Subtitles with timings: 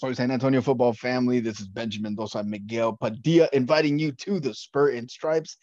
[0.00, 4.52] For San Antonio football family, this is Benjamin Dosa Miguel Padilla inviting you to the
[4.52, 5.56] Spur and Stripes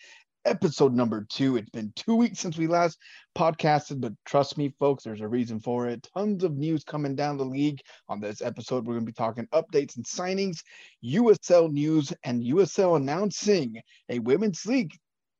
[0.45, 1.57] episode number two.
[1.57, 2.97] It's been two weeks since we last
[3.37, 6.07] podcasted, but trust me, folks, there's a reason for it.
[6.15, 7.81] Tons of news coming down the league.
[8.07, 10.59] On this episode, we're going to be talking updates and signings,
[11.03, 14.93] USL news, and USL announcing a women's league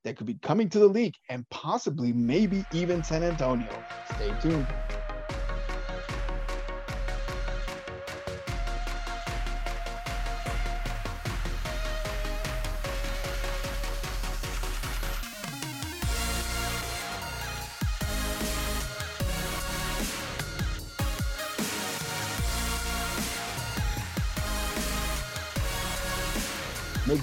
[0.04, 3.70] that could be coming to the league and possibly, maybe even San Antonio.
[4.16, 4.68] Stay tuned.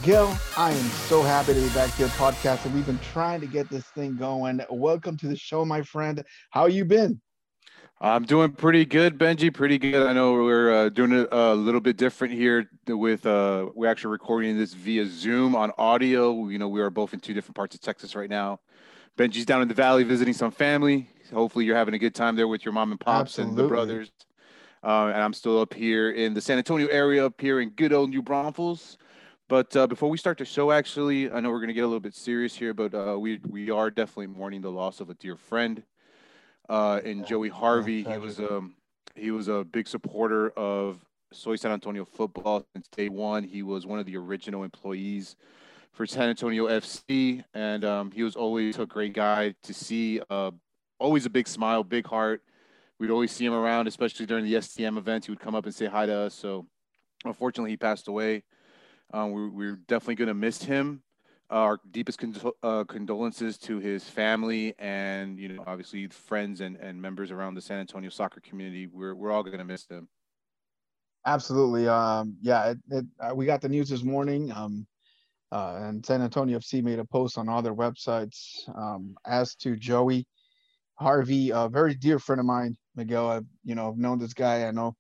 [0.09, 2.73] Miguel, I am so happy to be back here podcasting.
[2.73, 4.63] We've been trying to get this thing going.
[4.71, 6.25] Welcome to the show, my friend.
[6.49, 7.21] How you been?
[8.01, 9.53] I'm doing pretty good, Benji.
[9.53, 10.07] Pretty good.
[10.07, 12.71] I know we're uh, doing it a little bit different here.
[12.87, 16.49] With uh, we're actually recording this via Zoom on audio.
[16.49, 18.61] You know, we are both in two different parts of Texas right now.
[19.19, 21.11] Benji's down in the valley visiting some family.
[21.35, 23.51] Hopefully, you're having a good time there with your mom and pops Absolutely.
[23.51, 24.11] and the brothers.
[24.83, 27.93] Uh, and I'm still up here in the San Antonio area, up here in good
[27.93, 28.97] old New Braunfels.
[29.49, 31.87] But uh, before we start the show, actually, I know we're going to get a
[31.87, 35.15] little bit serious here, but uh, we we are definitely mourning the loss of a
[35.15, 35.83] dear friend.
[36.69, 38.75] Uh, and Joey Harvey, he was um
[39.15, 43.43] he was a big supporter of Soy San Antonio football since day one.
[43.43, 45.35] He was one of the original employees
[45.93, 50.21] for San Antonio FC, and um, he was always a great guy to see.
[50.29, 50.51] Uh,
[51.01, 52.43] always a big smile, big heart.
[52.99, 55.27] We'd always see him around, especially during the STM events.
[55.27, 56.35] He would come up and say hi to us.
[56.35, 56.67] So,
[57.25, 58.43] unfortunately, he passed away.
[59.13, 61.03] Um, we, we're definitely going to miss him.
[61.51, 62.21] Our deepest
[62.63, 67.63] uh, condolences to his family and, you know, obviously friends and, and members around the
[67.63, 68.87] San Antonio soccer community.
[68.87, 70.09] We're, we're all going to miss him.
[71.25, 71.89] Absolutely.
[71.89, 74.53] Um, yeah, it, it, uh, we got the news this morning.
[74.53, 74.87] Um,
[75.51, 79.77] uh, and San Antonio FC made a post on all their websites um, as to
[79.77, 80.27] Joey
[80.97, 83.29] Harvey, a very dear friend of mine, Miguel.
[83.29, 84.67] I've you know I've known this guy.
[84.67, 84.97] I know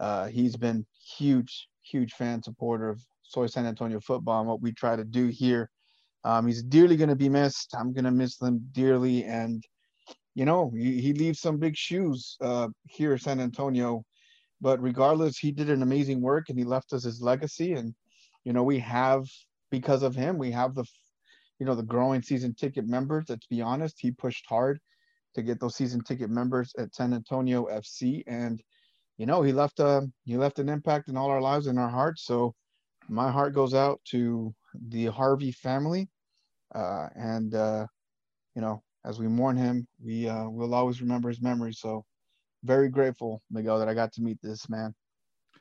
[0.00, 0.84] uh, he's been
[1.16, 5.26] huge, huge fan supporter of Soy San Antonio football and what we try to do
[5.26, 5.70] here.
[6.24, 7.74] Um, he's dearly going to be missed.
[7.78, 9.24] I'm going to miss them dearly.
[9.24, 9.62] And,
[10.34, 14.02] you know, he, he leaves some big shoes uh, here at San Antonio.
[14.60, 17.74] But regardless, he did an amazing work and he left us his legacy.
[17.74, 17.94] And,
[18.44, 19.24] you know, we have,
[19.70, 20.84] because of him, we have the,
[21.58, 23.26] you know, the growing season ticket members.
[23.28, 24.80] Let's be honest, he pushed hard
[25.34, 28.22] to get those season ticket members at San Antonio FC.
[28.26, 28.60] And,
[29.18, 31.90] you know, he left a, he left an impact in all our lives and our
[31.90, 32.24] hearts.
[32.24, 32.54] So,
[33.08, 34.54] my heart goes out to
[34.88, 36.08] the Harvey family.
[36.74, 37.86] Uh, and, uh,
[38.54, 41.72] you know, as we mourn him, we uh, will always remember his memory.
[41.72, 42.04] So,
[42.64, 44.94] very grateful, Miguel, that I got to meet this man.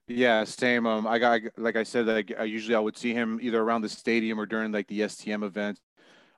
[0.07, 0.87] Yeah, same.
[0.87, 3.81] Um, I got like I said, like I usually I would see him either around
[3.81, 5.81] the stadium or during like the STM events.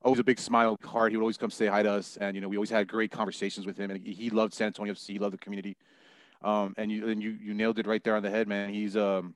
[0.01, 1.11] Always a big smile, heart.
[1.11, 3.11] He would always come say hi to us, and you know we always had great
[3.11, 3.91] conversations with him.
[3.91, 5.77] And he loved San Antonio FC, he loved the community.
[6.41, 8.73] Um, and you and you you nailed it right there on the head, man.
[8.73, 9.35] He's um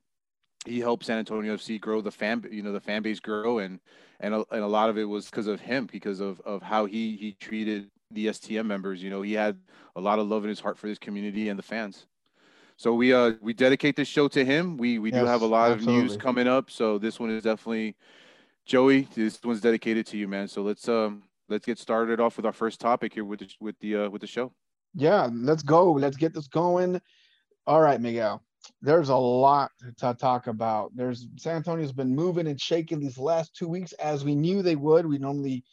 [0.65, 3.79] he helped San Antonio FC grow the fan, you know, the fan base grow, and
[4.19, 6.85] and a, and a lot of it was because of him, because of of how
[6.85, 9.01] he he treated the STM members.
[9.03, 9.57] You know, he had
[9.95, 12.05] a lot of love in his heart for this community and the fans.
[12.77, 14.77] So we uh we dedicate this show to him.
[14.77, 16.01] We we yes, do have a lot absolutely.
[16.01, 16.71] of news coming up.
[16.71, 17.95] So this one is definitely
[18.65, 19.07] Joey.
[19.13, 20.47] This one's dedicated to you, man.
[20.47, 23.79] So let's um let's get started off with our first topic here with the, with
[23.79, 24.53] the uh, with the show.
[24.95, 25.91] Yeah, let's go.
[25.91, 27.01] Let's get this going.
[27.65, 28.43] All right, Miguel
[28.81, 30.91] there's a lot to talk about.
[30.95, 34.75] There's San Antonio's been moving and shaking these last two weeks as we knew they
[34.75, 35.05] would.
[35.05, 35.63] We normally,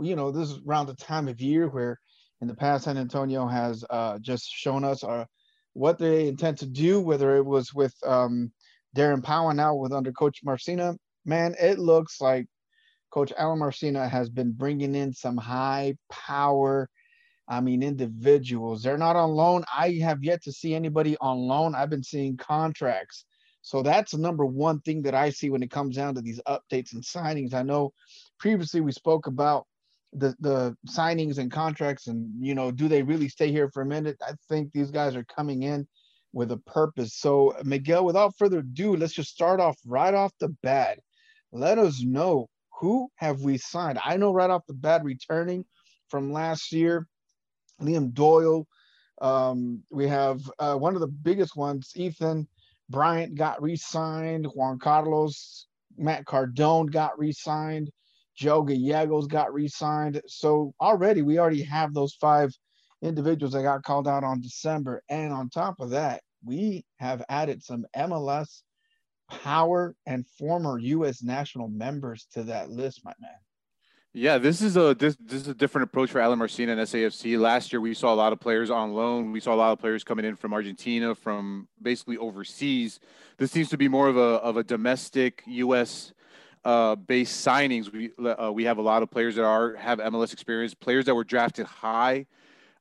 [0.00, 1.98] you know, this is around the time of year where
[2.40, 5.24] in the past San Antonio has uh, just shown us uh,
[5.72, 8.52] what they intend to do, whether it was with um,
[8.96, 10.94] Darren Powell now with under Coach Marcina.
[11.24, 12.46] Man, it looks like
[13.10, 16.88] Coach Alan Marcina has been bringing in some high power
[17.48, 18.82] I mean, individuals.
[18.82, 19.64] They're not on loan.
[19.74, 21.74] I have yet to see anybody on loan.
[21.74, 23.24] I've been seeing contracts.
[23.62, 26.40] So that's the number one thing that I see when it comes down to these
[26.46, 27.54] updates and signings.
[27.54, 27.92] I know
[28.38, 29.66] previously we spoke about
[30.12, 33.86] the the signings and contracts and you know do they really stay here for a
[33.86, 35.86] minute i think these guys are coming in
[36.32, 40.48] with a purpose so miguel without further ado let's just start off right off the
[40.62, 40.98] bat
[41.52, 42.48] let us know
[42.80, 45.64] who have we signed i know right off the bat returning
[46.08, 47.06] from last year
[47.80, 48.66] Liam Doyle.
[49.20, 52.46] Um, we have uh, one of the biggest ones, Ethan
[52.90, 54.46] Bryant got re-signed.
[54.54, 55.66] Juan Carlos,
[55.96, 57.90] Matt Cardone got re-signed.
[58.34, 60.20] Joe Gallegos got re-signed.
[60.26, 62.52] So already we already have those five
[63.02, 65.02] individuals that got called out on December.
[65.08, 68.62] And on top of that, we have added some MLS
[69.28, 71.22] power and former U.S.
[71.22, 73.30] national members to that list, my man.
[74.18, 77.38] Yeah, this is a this, this is a different approach for Alan Marcina and SAFC.
[77.38, 79.30] Last year, we saw a lot of players on loan.
[79.30, 82.98] We saw a lot of players coming in from Argentina, from basically overseas.
[83.36, 86.12] This seems to be more of a of a domestic U.S.
[86.64, 87.92] Uh, based signings.
[87.92, 91.14] We uh, we have a lot of players that are have MLS experience, players that
[91.14, 92.26] were drafted high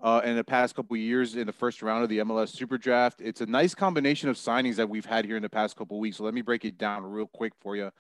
[0.01, 3.21] uh, in the past couple years in the first round of the MLS Super Draft.
[3.21, 6.17] It's a nice combination of signings that we've had here in the past couple weeks.
[6.17, 7.91] So let me break it down real quick for you.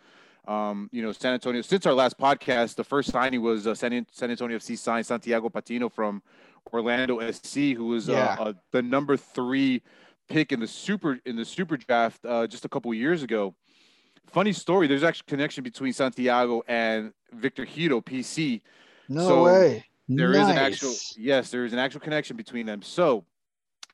[0.47, 4.05] Um, you know, San Antonio, since our last podcast, the first signing was uh, San,
[4.11, 6.23] San Antonio FC signed Santiago Patino from
[6.73, 8.35] Orlando SC, who was uh, yeah.
[8.39, 9.81] uh, the number three
[10.29, 13.55] pick in the super in the super draft uh, just a couple years ago.
[14.27, 14.87] Funny story.
[14.87, 18.61] There's actually connection between Santiago and Victor Giro, PC.
[19.09, 19.85] No so way.
[20.09, 20.43] There nice.
[20.43, 22.81] is an actual yes, there is an actual connection between them.
[22.81, 23.25] So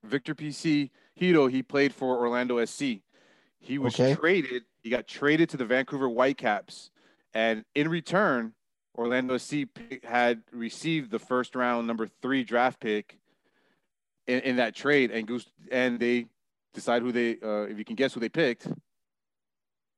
[0.03, 3.01] Victor PC Giro, he played for Orlando SC.
[3.59, 4.15] He was okay.
[4.15, 6.91] traded he got traded to the Vancouver Whitecaps,
[7.33, 8.53] and in return,
[8.95, 9.67] Orlando C
[10.03, 13.17] had received the first round number three draft pick
[14.27, 16.27] in, in that trade, and Goose and they
[16.73, 18.67] decide who they uh, if you can guess who they picked,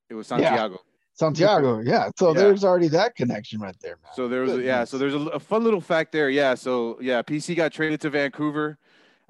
[0.10, 0.76] it was Santiago.
[0.76, 0.92] Yeah.
[1.14, 2.10] Santiago, yeah.
[2.18, 2.42] So yeah.
[2.42, 4.12] there's already that connection right there, man.
[4.16, 4.84] So there was, yeah.
[4.84, 6.56] So there's a, a, fun little fact there, yeah.
[6.56, 8.78] So yeah, PC got traded to Vancouver.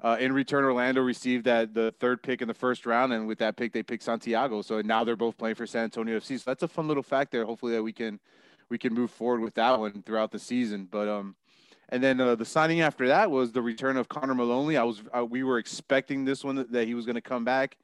[0.02, 3.38] Uh, in return, Orlando received that the third pick in the first round, and with
[3.38, 4.60] that pick, they picked Santiago.
[4.60, 6.38] So now they're both playing for San Antonio FC.
[6.38, 7.44] So that's a fun little fact there.
[7.44, 8.20] Hopefully that we can
[8.68, 10.86] we can move forward with that one throughout the season.
[10.90, 11.34] But um,
[11.88, 14.76] and then uh, the signing after that was the return of Connor Maloney.
[14.76, 17.44] I was uh, we were expecting this one that, that he was going to come
[17.44, 17.78] back.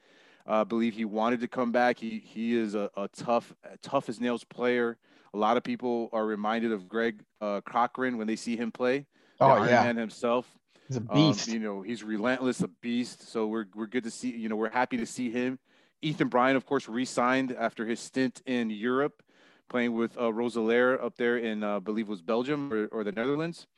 [0.46, 1.98] Uh, I believe he wanted to come back.
[1.98, 4.98] He he is a, a tough, tough as nails player.
[5.34, 9.06] A lot of people are reminded of Greg uh, Cochrane when they see him play.
[9.40, 10.46] Oh yeah, man himself.
[10.92, 11.48] He's a um, beast.
[11.48, 13.30] Um, you know, he's relentless, a beast.
[13.30, 14.30] So we're we're good to see.
[14.30, 15.58] You know, we're happy to see him.
[16.02, 19.22] Ethan Bryan, of course, re-signed after his stint in Europe,
[19.70, 23.12] playing with uh, Roeselare up there in, uh, I believe, was Belgium or, or the
[23.12, 23.68] Netherlands.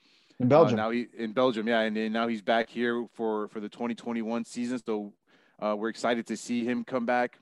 [0.41, 0.79] In Belgium.
[0.79, 3.69] Uh, now he in Belgium, yeah, and, and now he's back here for for the
[3.69, 4.81] 2021 season.
[4.85, 5.13] So
[5.61, 7.39] uh, we're excited to see him come back.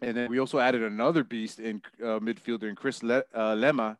[0.00, 3.98] And then we also added another beast in uh, midfielder in Chris Le- uh, Lema.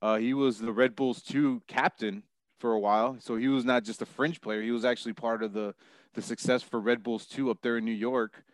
[0.00, 2.22] Uh, he was the Red Bulls 2 captain
[2.58, 3.16] for a while.
[3.20, 4.62] So he was not just a fringe player.
[4.62, 5.74] He was actually part of the,
[6.14, 8.44] the success for Red Bulls 2 up there in New York.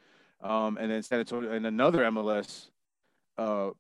[0.41, 2.71] Um, and then San Antonio and another MLS
[3.39, 3.71] uh,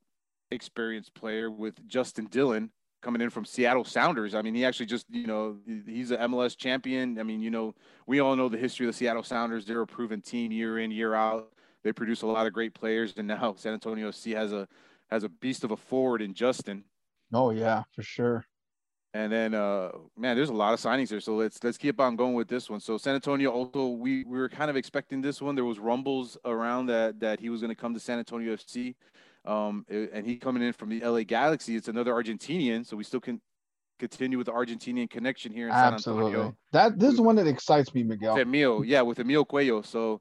[0.50, 2.70] experienced player with Justin Dhillon
[3.02, 4.34] coming in from Seattle Sounders.
[4.34, 7.18] I mean, he actually just, you know, he's an MLS champion.
[7.18, 7.74] I mean, you know,
[8.06, 9.66] we all know the history of the Seattle Sounders.
[9.66, 11.52] They're a proven team year in, year out.
[11.82, 14.68] They produce a lot of great players, and now San Antonio FC has a
[15.10, 16.84] has a beast of a forward in Justin.
[17.32, 18.44] Oh yeah, for sure.
[19.14, 21.20] And then, uh, man, there's a lot of signings here.
[21.20, 22.80] So let's let's keep on going with this one.
[22.80, 25.54] So San Antonio also, we, we were kind of expecting this one.
[25.54, 28.94] There was rumbles around that that he was going to come to San Antonio FC.
[29.44, 31.76] Um, and he coming in from the LA Galaxy.
[31.76, 33.40] It's another Argentinian, so we still can
[33.98, 36.24] continue with the Argentinian connection here in Absolutely.
[36.24, 36.56] San Antonio.
[36.72, 38.34] That this is one that excites me, Miguel.
[38.34, 39.84] With Emil, yeah, with Emil Cuello.
[39.84, 40.20] So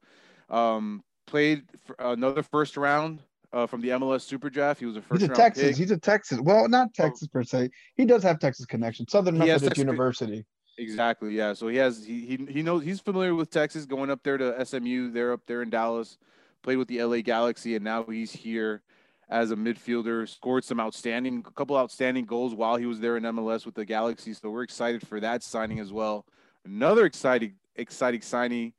[0.50, 1.64] um, played
[1.98, 3.22] another first round
[3.54, 4.80] uh, from the MLS Super Draft.
[4.80, 5.22] He was a first.
[5.22, 5.64] He's a Texas.
[5.70, 5.76] Pick.
[5.78, 6.40] He's a Texas.
[6.42, 7.04] Well, not oh.
[7.04, 7.34] Texas oh.
[7.34, 7.70] per se.
[7.96, 9.08] He does have Texas connection.
[9.08, 10.46] Southern Methodist University.
[10.78, 11.36] Exactly.
[11.36, 11.54] Yeah.
[11.54, 13.86] So he has he, he he knows he's familiar with Texas.
[13.86, 15.12] Going up there to SMU.
[15.12, 16.18] They're up there in Dallas.
[16.64, 18.84] Played with the LA Galaxy, and now he's here
[19.32, 23.24] as a midfielder, scored some outstanding, a couple outstanding goals while he was there in
[23.24, 24.34] MLS with the Galaxy.
[24.34, 26.26] So we're excited for that signing as well.
[26.66, 28.74] Another exciting, exciting signing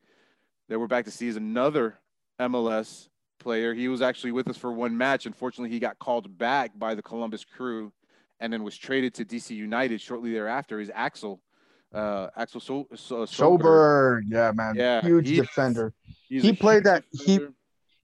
[0.68, 1.98] that we're back to see is another
[2.38, 3.08] MLS
[3.42, 3.74] player.
[3.74, 5.26] He was actually with us for one match.
[5.26, 7.92] Unfortunately, he got called back by the Columbus Crew
[8.40, 10.80] and then was traded to DC United shortly thereafter.
[10.80, 11.40] Is Axel.
[11.92, 14.22] Uh, Axel so- so- Sjoberg.
[14.28, 14.74] Yeah, man.
[14.76, 15.92] Yeah, huge he, defender.
[16.28, 17.04] He played that.
[17.12, 17.46] Defender.
[17.46, 17.52] He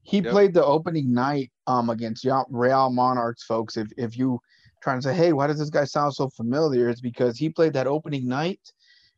[0.02, 0.32] he yep.
[0.32, 3.76] played the opening night um against Real Monarchs, folks.
[3.76, 4.40] If if you
[4.82, 6.88] trying to say, hey, why does this guy sound so familiar?
[6.88, 8.60] It's because he played that opening night.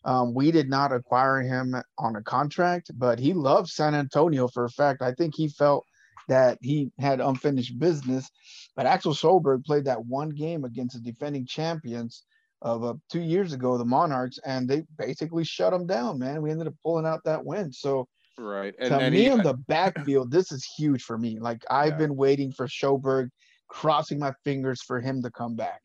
[0.05, 4.65] Um, we did not acquire him on a contract, but he loves San Antonio for
[4.65, 5.03] a fact.
[5.03, 5.85] I think he felt
[6.30, 8.30] that he had unfinished business.
[8.76, 12.25] But Axel Sjoberg played that one game against the defending champions
[12.62, 16.40] of uh, two years ago, the Monarchs, and they basically shut him down, man.
[16.40, 17.72] We ended up pulling out that win.
[17.72, 18.06] So
[18.38, 18.75] Right.
[18.78, 21.38] And to me he, in the backfield, this is huge for me.
[21.38, 21.96] Like I've yeah.
[21.99, 23.28] been waiting for Sjoberg,
[23.68, 25.80] crossing my fingers for him to come back.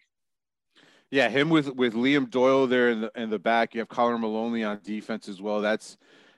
[1.12, 3.74] Yeah, him with with Liam Doyle there in the in the back.
[3.74, 5.62] You have Connor Maloney on defense as well.
[5.62, 5.98] That's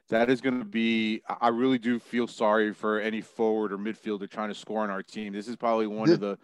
[0.09, 1.21] that is going to be.
[1.41, 5.03] I really do feel sorry for any forward or midfielder trying to score on our
[5.03, 5.33] team.
[5.33, 6.37] This is probably one of the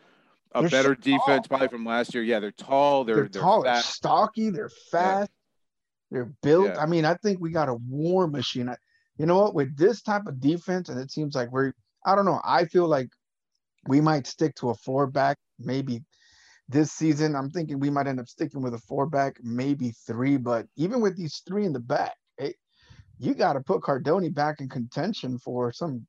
[0.54, 2.24] a better so defense probably from last year.
[2.24, 3.04] Yeah, they're tall.
[3.04, 3.64] They're, they're, they're tall.
[3.64, 3.86] Fast.
[3.86, 4.50] They're stocky.
[4.50, 5.32] They're fast.
[5.32, 6.18] Yeah.
[6.18, 6.68] They're built.
[6.68, 6.80] Yeah.
[6.80, 8.70] I mean, I think we got a war machine.
[8.70, 8.76] I,
[9.18, 9.56] you know what?
[9.56, 11.74] With this type of defense, and it seems like we're,
[12.06, 12.42] I don't know.
[12.44, 13.10] I feel like
[13.88, 16.04] we might stick to a four back, maybe
[16.70, 17.36] this season.
[17.36, 20.38] I'm thinking we might end up sticking with a four back, maybe three.
[20.38, 22.14] But even with these three in the back,
[23.24, 26.06] you got to put Cardone back in contention for some,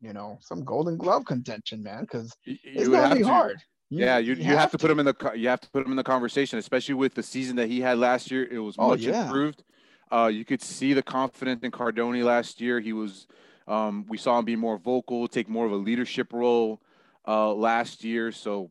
[0.00, 3.28] you know, some Golden Glove contention, man, because it's gonna be to.
[3.28, 3.62] hard.
[3.90, 5.70] You, yeah, you, you, have, have to, to put him in the you have to
[5.70, 8.44] put him in the conversation, especially with the season that he had last year.
[8.50, 9.26] It was oh, much yeah.
[9.26, 9.62] improved.
[10.10, 12.80] Uh, you could see the confidence in Cardone last year.
[12.80, 13.26] He was,
[13.68, 16.80] um, we saw him be more vocal, take more of a leadership role
[17.26, 18.32] uh, last year.
[18.32, 18.70] So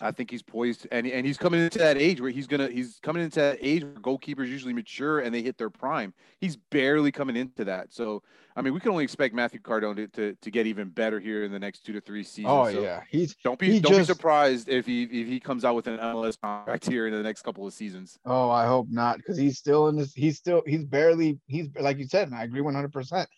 [0.00, 2.98] I think he's poised, and and he's coming into that age where he's gonna he's
[3.02, 6.12] coming into that age where goalkeepers usually mature and they hit their prime.
[6.38, 7.92] He's barely coming into that.
[7.92, 8.22] So
[8.56, 11.44] I mean, we can only expect Matthew Cardone to, to, to get even better here
[11.44, 12.46] in the next two to three seasons.
[12.48, 15.40] Oh so yeah, he's don't be he don't just, be surprised if he if he
[15.40, 18.18] comes out with an MLS contract here in the next couple of seasons.
[18.26, 20.12] Oh, I hope not, because he's still in this.
[20.12, 23.28] He's still he's barely he's like you said, and I agree one hundred percent.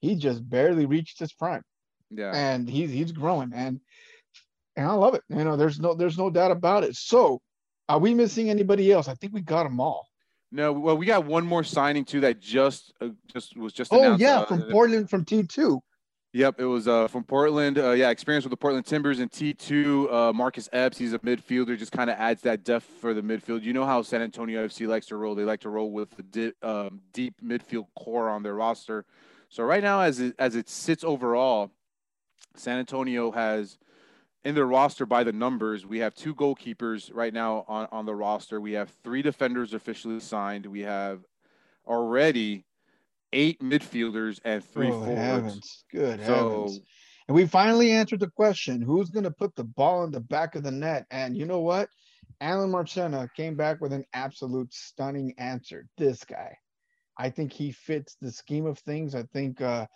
[0.00, 1.62] He just barely reached his prime.
[2.10, 3.80] Yeah, and he's he's growing and
[4.76, 5.22] and I love it.
[5.28, 6.96] You know, there's no there's no doubt about it.
[6.96, 7.40] So,
[7.88, 9.08] are we missing anybody else?
[9.08, 10.06] I think we got them all.
[10.52, 13.92] No, well, we got one more signing too that just uh, just was just.
[13.92, 15.80] Oh yeah, uh, from Portland from T two.
[16.36, 17.78] Yep, it was uh, from Portland.
[17.78, 20.12] Uh, yeah, experience with the Portland Timbers and T2.
[20.12, 23.62] Uh, Marcus Epps, he's a midfielder, just kind of adds that depth for the midfield.
[23.62, 25.34] You know how San Antonio FC likes to roll.
[25.34, 29.06] They like to roll with the um, deep midfield core on their roster.
[29.48, 31.70] So right now, as it, as it sits overall,
[32.54, 33.78] San Antonio has
[34.46, 38.14] in their roster by the numbers, we have two goalkeepers right now on, on the
[38.14, 38.60] roster.
[38.60, 40.64] We have three defenders officially signed.
[40.66, 41.24] We have
[41.84, 42.64] already
[43.32, 45.18] eight midfielders and three oh, forwards.
[45.18, 45.84] Heavens.
[45.90, 46.80] Good so, heavens.
[47.26, 50.54] And we finally answered the question who's going to put the ball in the back
[50.54, 51.06] of the net?
[51.10, 51.88] And you know what?
[52.40, 55.88] Alan Marcina came back with an absolute stunning answer.
[55.98, 56.56] This guy.
[57.18, 59.16] I think he fits the scheme of things.
[59.16, 59.86] I think uh,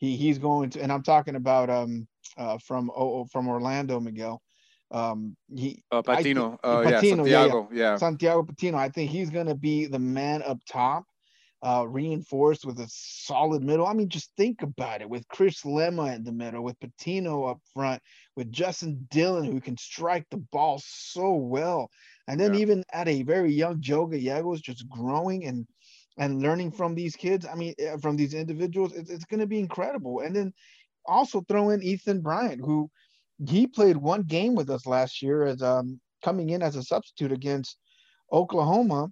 [0.00, 4.42] he he's going to, and I'm talking about um uh from oh from Orlando, Miguel.
[4.90, 8.76] Um, he uh, Patino, uh, Patino, yeah, Santiago, yeah, yeah, Santiago Patino.
[8.76, 11.04] I think he's gonna be the man up top,
[11.62, 13.86] uh, reinforced with a solid middle.
[13.86, 17.60] I mean, just think about it with Chris Lema in the middle, with Patino up
[17.72, 18.02] front,
[18.34, 21.88] with Justin Dhillon who can strike the ball so well,
[22.26, 22.60] and then yeah.
[22.60, 25.68] even at a very young Joe Gallegos just growing and
[26.20, 27.46] and learning from these kids.
[27.50, 30.20] I mean, eh, from these individuals, it's, it's going to be incredible.
[30.20, 30.52] And then
[31.06, 32.88] also throw in Ethan Bryant, who
[33.48, 37.32] he played one game with us last year as um, coming in as a substitute
[37.32, 37.78] against
[38.30, 39.08] Oklahoma,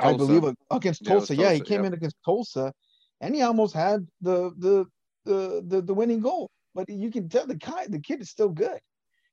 [0.00, 0.14] Tulsa.
[0.14, 1.34] I believe against Tulsa.
[1.34, 2.72] Yeah, Tulsa, he came in against Tulsa,
[3.20, 4.86] and he almost had the the
[5.24, 6.48] the the, the winning goal.
[6.76, 8.78] But you can tell the guy, the kid is still good.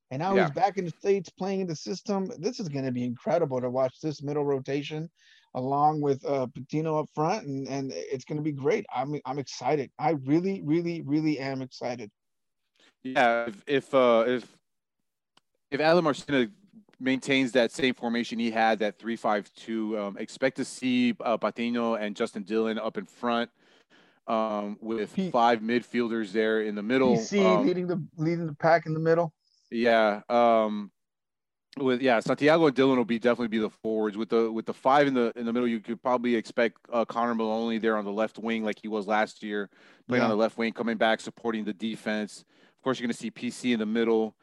[0.10, 0.46] And now yeah.
[0.46, 2.32] he's back in the states playing in the system.
[2.40, 5.10] This is going to be incredible to watch this middle rotation
[5.58, 8.86] along with uh, Patino up front, and, and it's going to be great.
[8.96, 9.90] I'm I'm excited.
[9.98, 12.12] I really, really, really am excited.
[13.04, 14.58] Yeah, if if uh, if,
[15.72, 16.48] if Alan Marcina
[17.00, 21.38] maintains that same formation he had, that three five two, um, expect to see uh,
[21.38, 23.50] Patino and Justin Dhillon up in front.
[24.28, 28.56] Um, with P- five midfielders there in the middle, PC um, leading the leading the
[28.56, 29.34] pack in the middle.
[29.72, 30.92] Yeah, um,
[31.82, 34.18] with yeah, Santiago and Dhillon will be definitely be the forwards.
[34.18, 37.06] With the with the five in the in the middle, you could probably expect uh,
[37.06, 39.70] Connor Maloney there on the left wing, like he was last year,
[40.08, 40.26] playing yeah.
[40.26, 42.46] on the left wing, coming back, supporting the defense.
[42.76, 44.36] Of course, you're going to see PC in the middle.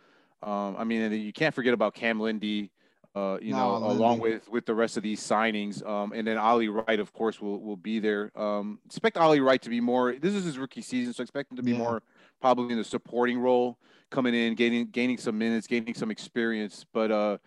[0.43, 2.71] Um, I mean, and you can't forget about Cam Lindley.
[3.15, 6.37] Uh, you no, know, along with with the rest of these signings, um, and then
[6.37, 8.33] Ali Wright, of course, will will be there.
[8.35, 10.15] Um, expect Ali Wright to be more.
[10.15, 11.79] This is his rookie season, so expect him to be yeah.
[11.79, 12.03] more
[12.41, 13.79] probably in the supporting role
[14.11, 16.85] coming in, gaining gaining some minutes, gaining some experience.
[16.93, 17.39] But uh,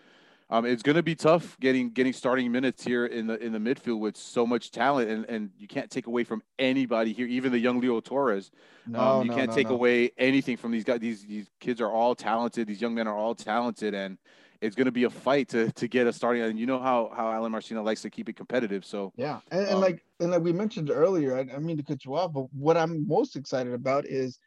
[0.49, 3.59] um, it's going to be tough getting getting starting minutes here in the in the
[3.59, 7.51] midfield with so much talent, and, and you can't take away from anybody here, even
[7.51, 8.51] the young Leo Torres.
[8.85, 11.01] No, um, you no, can't no, take away anything from these guys.
[11.01, 12.67] These these kids are all talented.
[12.67, 14.17] These young men are all talented, and
[14.61, 16.43] it's going to be a fight to to get a starting.
[16.43, 18.85] And you know how how Alan Marcina likes to keep it competitive.
[18.85, 21.83] So yeah, and, and um, like and like we mentioned earlier, I, I mean to
[21.83, 24.39] cut you off, but what I'm most excited about is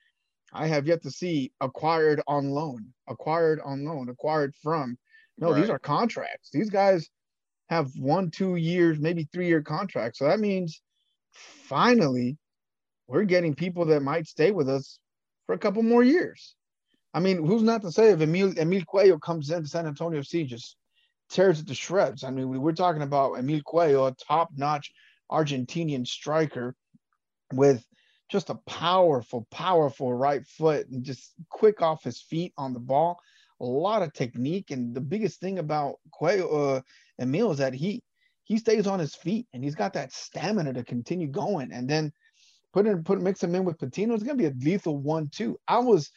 [0.52, 4.98] I have yet to see acquired on loan, acquired on loan, acquired from.
[5.38, 5.60] No, right.
[5.60, 6.50] these are contracts.
[6.52, 7.08] These guys
[7.68, 10.18] have one, two years, maybe three year contracts.
[10.18, 10.82] So that means
[11.32, 12.36] finally
[13.06, 14.98] we're getting people that might stay with us
[15.46, 16.54] for a couple more years.
[17.12, 20.76] I mean, who's not to say if Emil, Emil Cuello comes into San Antonio just
[21.28, 22.24] tears it to shreds.
[22.24, 24.92] I mean, we, we're talking about Emil Cuello, a top notch
[25.30, 26.74] Argentinian striker
[27.52, 27.84] with
[28.30, 33.18] just a powerful, powerful right foot and just quick off his feet on the ball.
[33.60, 34.70] A lot of technique.
[34.70, 36.80] And the biggest thing about Cuello, uh,
[37.18, 38.02] Emil is that he
[38.44, 41.70] he stays on his feet and he's got that stamina to continue going.
[41.72, 42.12] And then
[42.72, 44.14] put in put mix him in with Patino.
[44.14, 45.58] It's gonna be a lethal one too.
[45.68, 46.10] I was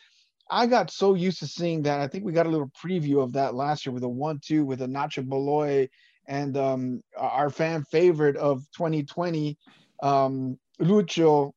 [0.54, 2.00] I got so used to seeing that.
[2.00, 4.84] I think we got a little preview of that last year with a one-two with
[4.84, 5.90] a Nacho Beloy
[6.28, 9.58] and um, our fan favorite of 2020,
[10.04, 11.54] um, Lucho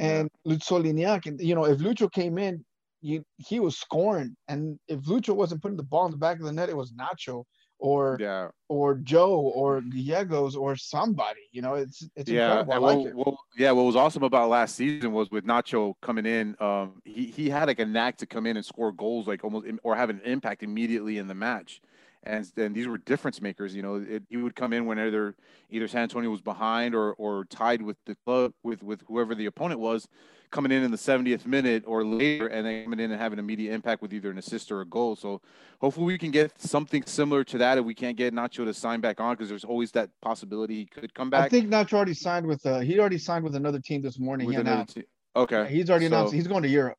[0.00, 0.28] and.
[0.44, 1.26] Lucho Lignac.
[1.26, 2.64] And you know, if Lucho came in,
[3.02, 6.44] you, he was scoring, and if Lucho wasn't putting the ball in the back of
[6.44, 7.44] the net, it was Nacho
[7.80, 8.48] or yeah.
[8.68, 11.40] or Joe or Gallegos or somebody.
[11.52, 12.60] You know, it's it's yeah.
[12.60, 12.88] incredible.
[12.88, 16.54] I like well, yeah, what was awesome about last season was with Nacho coming in,
[16.60, 19.66] um, he he had like a knack to come in and score goals like almost
[19.82, 21.80] or have an impact immediately in the match.
[22.22, 23.74] And, and these were difference makers.
[23.74, 25.34] You know, it, he would come in whenever
[25.70, 29.46] either San Antonio was behind or or tied with the club with with whoever the
[29.46, 30.06] opponent was,
[30.50, 33.72] coming in in the 70th minute or later and then coming in and having immediate
[33.72, 35.16] impact with either an assist or a goal.
[35.16, 35.40] So
[35.80, 39.00] hopefully we can get something similar to that if we can't get Nacho to sign
[39.00, 41.44] back on because there's always that possibility he could come back.
[41.44, 44.46] I think Nacho already signed with uh he already signed with another team this morning.
[44.46, 44.96] With he announced.
[44.96, 45.04] Team.
[45.36, 45.62] Okay.
[45.62, 46.98] Yeah, he's already so, announced he's going to Europe.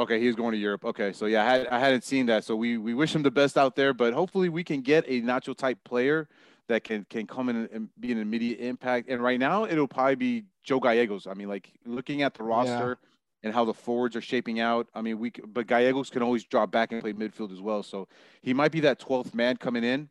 [0.00, 0.86] Okay, he's going to Europe.
[0.86, 2.42] Okay, so yeah, I, had, I hadn't seen that.
[2.42, 5.20] So we we wish him the best out there, but hopefully we can get a
[5.20, 6.26] Nacho type player
[6.68, 9.10] that can can come in and be an immediate impact.
[9.10, 11.26] And right now, it'll probably be Joe Gallegos.
[11.26, 13.08] I mean, like looking at the roster yeah.
[13.42, 14.88] and how the forwards are shaping out.
[14.94, 17.82] I mean, we but Gallegos can always drop back and play midfield as well.
[17.82, 18.08] So
[18.40, 20.08] he might be that twelfth man coming in,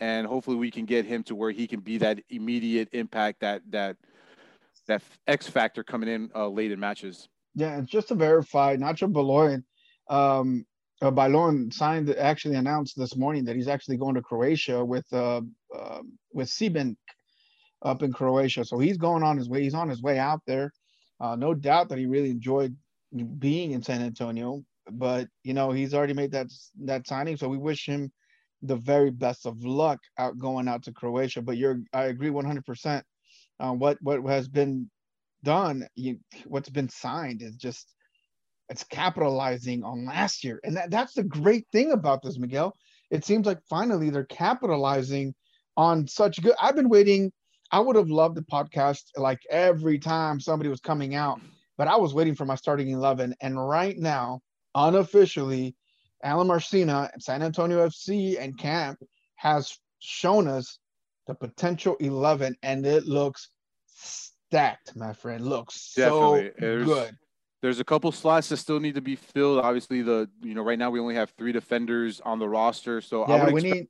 [0.00, 3.62] and hopefully we can get him to where he can be that immediate impact, that
[3.70, 3.98] that
[4.88, 7.28] that X factor coming in uh, late in matches.
[7.54, 9.58] Yeah, and just to verify, Nacho Beloy,
[10.08, 10.64] um,
[11.02, 15.40] uh, Bailon signed actually announced this morning that he's actually going to Croatia with uh,
[15.76, 16.00] uh,
[16.32, 16.96] with Sieben
[17.82, 18.64] up in Croatia.
[18.64, 19.62] So he's going on his way.
[19.62, 20.72] He's on his way out there.
[21.20, 22.76] Uh, no doubt that he really enjoyed
[23.38, 24.62] being in San Antonio.
[24.90, 26.48] But you know he's already made that
[26.84, 27.36] that signing.
[27.36, 28.10] So we wish him
[28.62, 31.42] the very best of luck out going out to Croatia.
[31.42, 33.04] But you're I agree 100 percent.
[33.60, 34.90] Uh, what what has been
[35.44, 37.94] done, you, what's been signed is just
[38.68, 40.60] it's capitalizing on last year.
[40.62, 42.74] And that, that's the great thing about this, Miguel.
[43.10, 45.34] It seems like finally they're capitalizing
[45.76, 46.54] on such good.
[46.60, 47.32] I've been waiting.
[47.72, 51.40] I would have loved the podcast like every time somebody was coming out,
[51.76, 53.34] but I was waiting for my starting 11.
[53.40, 54.40] And right now,
[54.74, 55.74] unofficially,
[56.22, 58.98] Alan Marcina San Antonio FC and Camp
[59.36, 60.78] has shown us
[61.26, 63.50] the potential 11, and it looks
[64.48, 65.46] stacked, my friend.
[65.46, 66.48] Looks Definitely.
[66.48, 67.16] so There's, good.
[67.60, 69.60] There's a couple slots that still need to be filled.
[69.60, 73.26] Obviously, the you know right now we only have three defenders on the roster, so
[73.28, 73.88] yeah, I would we expect, need.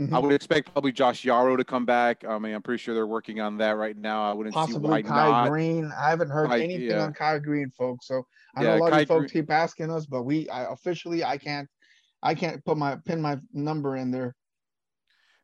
[0.00, 0.14] Mm-hmm.
[0.14, 2.24] I would expect probably Josh Yaro to come back.
[2.28, 4.28] I mean, I'm pretty sure they're working on that right now.
[4.28, 5.48] I wouldn't Possibly see why Kai not.
[5.48, 5.90] Greene.
[5.98, 7.04] I haven't heard anything yeah.
[7.04, 8.06] on Kai Greene, folks.
[8.06, 10.70] So I know a lot Kai of folks Greene- keep asking us, but we I,
[10.70, 11.68] officially I can't
[12.22, 14.34] I can't put my pin my number in there.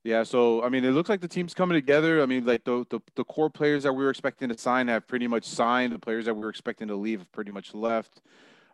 [0.06, 2.22] Yeah, so I mean, it looks like the team's coming together.
[2.22, 5.04] I mean, like the, the the core players that we were expecting to sign have
[5.08, 5.92] pretty much signed.
[5.92, 8.22] The players that we were expecting to leave have pretty much left.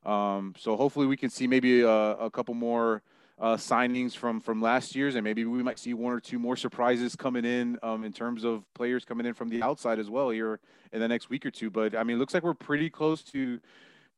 [0.05, 3.01] Um, so hopefully we can see maybe a, a couple more
[3.40, 6.55] uh, signings from from last year's, and maybe we might see one or two more
[6.55, 10.29] surprises coming in um, in terms of players coming in from the outside as well
[10.29, 10.61] here
[10.92, 11.71] in the next week or two.
[11.71, 13.59] But I mean, it looks like we're pretty close to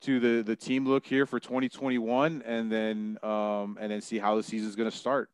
[0.00, 4.35] to the the team look here for 2021, and then um, and then see how
[4.35, 5.31] the season's going to start.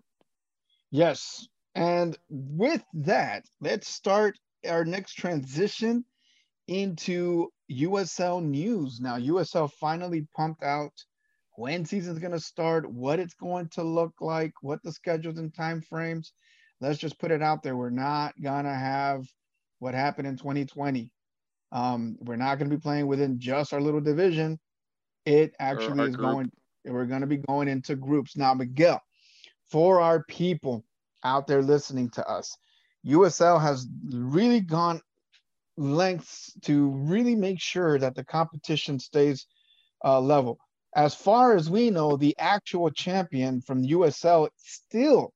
[0.91, 1.49] Yes.
[1.75, 6.05] And with that, let's start our next transition
[6.69, 9.01] into USL news.
[9.01, 10.93] Now, USL finally pumped out
[11.57, 15.55] when season's going to start, what it's going to look like, what the schedules and
[15.55, 16.33] time frames.
[16.81, 17.77] Let's just put it out there.
[17.77, 19.27] We're not going to have
[19.79, 21.13] what happened in 2020.
[21.73, 24.59] Um, we're not going to be playing within just our little division.
[25.27, 26.31] It actually is group.
[26.31, 26.53] going,
[26.87, 28.37] we're going to be going into groups.
[28.37, 29.01] Now, Miguel,
[29.71, 30.85] for our people
[31.25, 32.57] out there listening to us,
[33.07, 35.01] USL has really gone
[35.77, 39.47] lengths to really make sure that the competition stays
[40.05, 40.59] uh, level.
[40.95, 45.33] As far as we know, the actual champion from USL still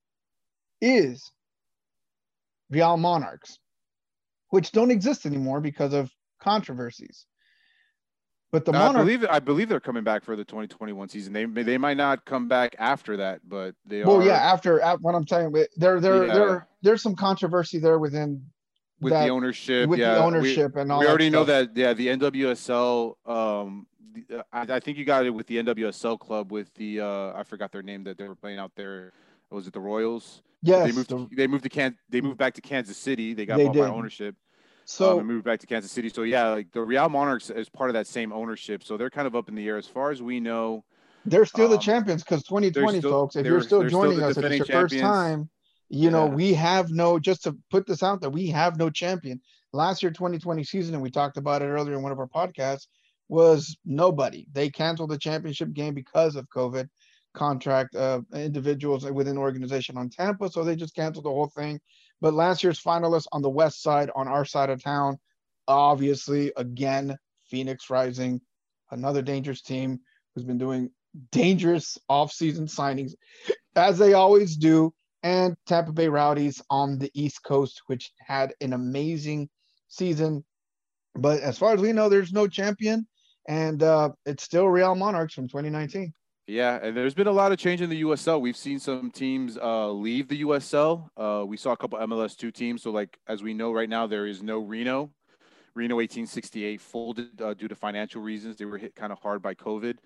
[0.81, 1.31] is
[2.69, 3.57] Real Monarchs,
[4.49, 7.25] which don't exist anymore because of controversies.
[8.55, 11.33] But the No, I believe I believe they're coming back for the 2021 season.
[11.33, 14.79] They they might not come back after that, but they well, are Well, yeah, after,
[14.79, 16.33] after what I'm saying, there, there, Yeah.
[16.33, 18.45] there, there's some controversy there within
[19.01, 19.89] with that- the ownership.
[19.89, 20.99] with yeah, the we- ownership and all.
[20.99, 21.73] we that already know stuff.
[21.73, 21.77] that.
[21.77, 23.15] Yeah, the NWSL.
[23.25, 23.87] Um,
[24.53, 27.73] I, I think you got it with the NWSL club with the uh, I forgot
[27.73, 29.11] their name that they were playing out there.
[29.51, 30.43] Was it the Royals?
[30.61, 31.09] Yes, they moved.
[31.09, 31.97] the- to, they moved to Can.
[32.09, 33.33] They moved back to Kansas City.
[33.33, 33.79] They got They bought did.
[33.81, 34.37] by ownership.
[34.85, 36.09] So um, and moved back to Kansas City.
[36.09, 38.83] So yeah, like the Real Monarchs is part of that same ownership.
[38.83, 40.83] So they're kind of up in the air as far as we know.
[41.25, 43.35] They're still the Um, champions because 2020, still- folks.
[43.35, 45.49] If you're still they're still joining us, if it's your defending first time,
[45.89, 49.39] You know, we have no, just to put this out there, we have no champion.
[49.71, 52.87] Last year, 2020 season, and we talked about it earlier in one of our podcasts,
[53.29, 54.47] was nobody.
[54.51, 56.87] They canceled the championship game because of COVID
[57.35, 60.49] contract uh, individuals within organization on Tampa.
[60.49, 61.79] So they just canceled the whole thing.
[62.21, 65.19] But last year's finalists on the west side, on our side of town,
[65.67, 67.17] obviously, again,
[67.49, 68.41] Phoenix Rising,
[68.91, 69.99] another dangerous team
[70.33, 70.89] who's been doing
[71.31, 73.13] dangerous offseason signings,
[73.75, 74.93] as they always do.
[75.23, 79.49] And Tampa Bay Rowdies on the East Coast, which had an amazing
[79.87, 80.45] season.
[81.15, 83.07] But as far as we know, there's no champion,
[83.47, 86.13] and uh, it's still Real Monarchs from 2019.
[86.47, 88.39] Yeah, and there's been a lot of change in the USL.
[88.39, 91.09] We've seen some teams uh, leave the USL.
[91.17, 92.83] Uh, we saw a couple MLS two teams.
[92.83, 95.09] So, like as we know right now, there is no Reno.
[95.73, 98.57] Reno 1868 folded uh, due to financial reasons.
[98.57, 99.97] They were hit kind of hard by COVID.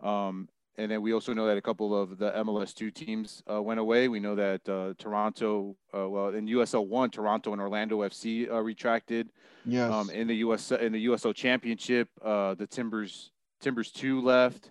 [0.00, 3.60] Um, and then we also know that a couple of the MLS two teams uh,
[3.60, 4.08] went away.
[4.08, 8.60] We know that uh, Toronto, uh, well, in USL one, Toronto and Orlando FC uh,
[8.60, 9.30] retracted.
[9.66, 9.92] Yes.
[9.92, 14.70] Um, in the US in the USL Championship, uh, the Timbers Timbers two left.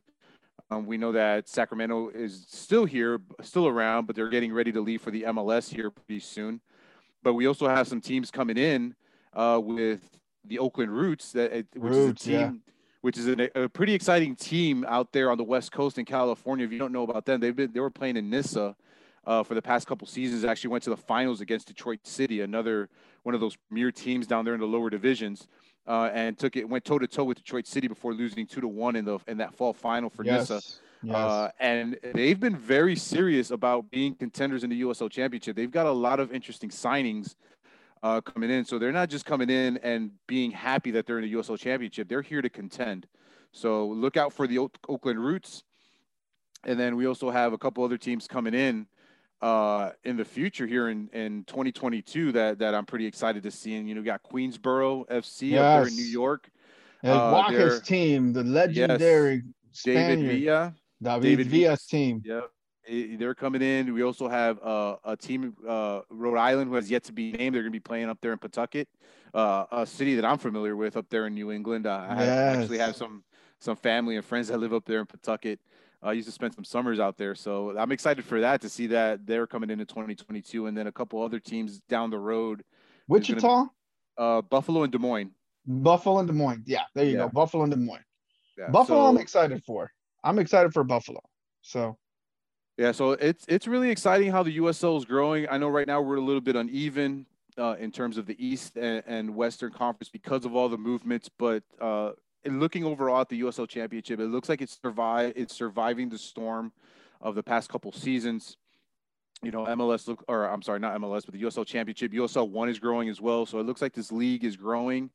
[0.71, 4.79] Um, we know that Sacramento is still here, still around, but they're getting ready to
[4.79, 6.61] leave for the MLS here pretty soon.
[7.21, 8.95] But we also have some teams coming in
[9.33, 12.71] uh, with the Oakland Roots, that which Roots, is a team, yeah.
[13.01, 16.65] which is a, a pretty exciting team out there on the West Coast in California.
[16.65, 18.73] If you don't know about them, they've been they were playing in NISA
[19.27, 20.45] uh, for the past couple seasons.
[20.45, 22.89] Actually, went to the finals against Detroit City, another
[23.23, 25.49] one of those premier teams down there in the lower divisions,
[25.87, 28.67] uh, and took it went toe to toe with Detroit City before losing two to
[28.67, 30.49] one in the in that fall final for yes.
[30.49, 30.61] NISA.
[31.03, 31.15] Yes.
[31.15, 35.55] Uh, and they've been very serious about being contenders in the USL Championship.
[35.55, 37.35] They've got a lot of interesting signings
[38.03, 38.65] uh, coming in.
[38.65, 42.07] So they're not just coming in and being happy that they're in the USL Championship.
[42.07, 43.07] They're here to contend.
[43.51, 45.63] So look out for the Oak- Oakland Roots.
[46.63, 48.85] And then we also have a couple other teams coming in
[49.41, 53.75] uh, in the future here in, in 2022 that, that I'm pretty excited to see.
[53.75, 56.11] And, you know, we got Queensboro FC up there in New Yes.
[56.13, 56.49] York.
[57.03, 60.75] And uh, Waka's team, the legendary David Spaniard, Villa.
[61.01, 62.21] David, David Villa's team.
[62.23, 62.51] Yep.
[63.19, 63.93] They're coming in.
[63.93, 67.55] We also have uh, a team, uh, Rhode Island, who has yet to be named.
[67.55, 68.87] They're going to be playing up there in Pawtucket,
[69.33, 71.87] uh, a city that I'm familiar with up there in New England.
[71.87, 73.23] Uh, I have, actually have some
[73.59, 75.59] some family and friends that live up there in Pawtucket.
[76.03, 78.87] I used to spend some summers out there, so I'm excited for that to see
[78.87, 82.63] that they're coming into 2022, and then a couple other teams down the road,
[83.07, 83.67] Wichita,
[84.17, 85.31] uh, Buffalo and Des Moines.
[85.67, 86.63] Buffalo, and Des Moines.
[86.65, 87.17] Yeah, there you Yeah.
[87.25, 87.29] go.
[87.29, 88.03] Buffalo and Des Moines.
[88.57, 89.91] Yeah, Buffalo, I'm excited for.
[90.23, 91.21] I'm excited for Buffalo.
[91.61, 91.97] So
[92.77, 95.47] Yeah, so it's it's really exciting how the USL is growing.
[95.49, 98.75] I know right now we're a little bit uneven uh, in terms of the East
[98.77, 102.13] and, and Western Conference because of all the movements, but uh,
[102.45, 106.71] looking overall at the USL Championship, it looks like it's survive it's surviving the storm
[107.21, 108.57] of the past couple seasons.
[109.43, 112.69] You know, MLS look or I'm sorry, not MLS, but the USL Championship, USL One
[112.69, 113.45] is growing as well.
[113.45, 115.09] So it looks like this league is growing.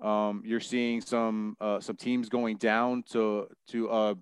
[0.00, 4.14] Um, you're seeing some uh, some teams going down to to uh,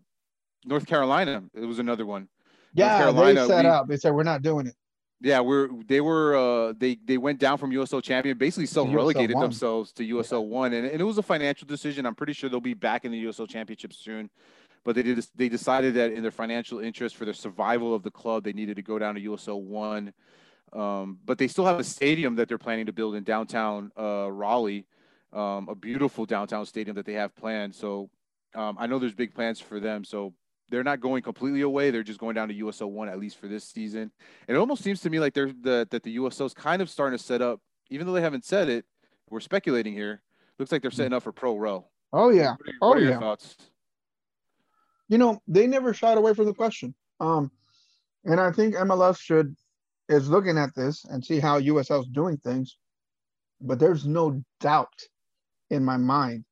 [0.64, 1.42] North Carolina.
[1.54, 2.28] It was another one.
[2.74, 3.88] yeah, Carolina, they set we- up.
[3.88, 4.74] They said we're not doing it.
[5.22, 9.37] Yeah, we're they were uh they they went down from USL champion, basically self relegated
[9.38, 12.06] themselves to USL one, and, and it was a financial decision.
[12.06, 14.30] I'm pretty sure they'll be back in the USL championship soon,
[14.83, 18.11] but they did they decided that in their financial interest for the survival of the
[18.11, 20.14] club, they needed to go down to USL one.
[20.72, 24.30] Um, but they still have a stadium that they're planning to build in downtown uh,
[24.30, 24.87] Raleigh,
[25.33, 27.74] um, a beautiful downtown stadium that they have planned.
[27.74, 28.09] So
[28.54, 30.04] um, I know there's big plans for them.
[30.04, 30.33] So
[30.70, 31.90] they're not going completely away.
[31.90, 34.11] They're just going down to USL one at least for this season.
[34.48, 36.88] And it almost seems to me like they're the, that the USL is kind of
[36.88, 38.85] starting to set up, even though they haven't said it.
[39.28, 40.22] We're speculating here.
[40.59, 41.87] Looks like they're setting up for pro row.
[42.12, 42.52] Oh yeah.
[42.52, 43.18] What are, Oh, what are your yeah.
[43.18, 43.56] thoughts?
[45.09, 46.94] you know, they never shied away from the question.
[47.18, 47.50] Um,
[48.24, 49.56] and I think MLS should
[50.09, 52.76] is looking at this and see how USL is doing things.
[53.61, 54.94] But there's no doubt
[55.70, 56.44] in my mind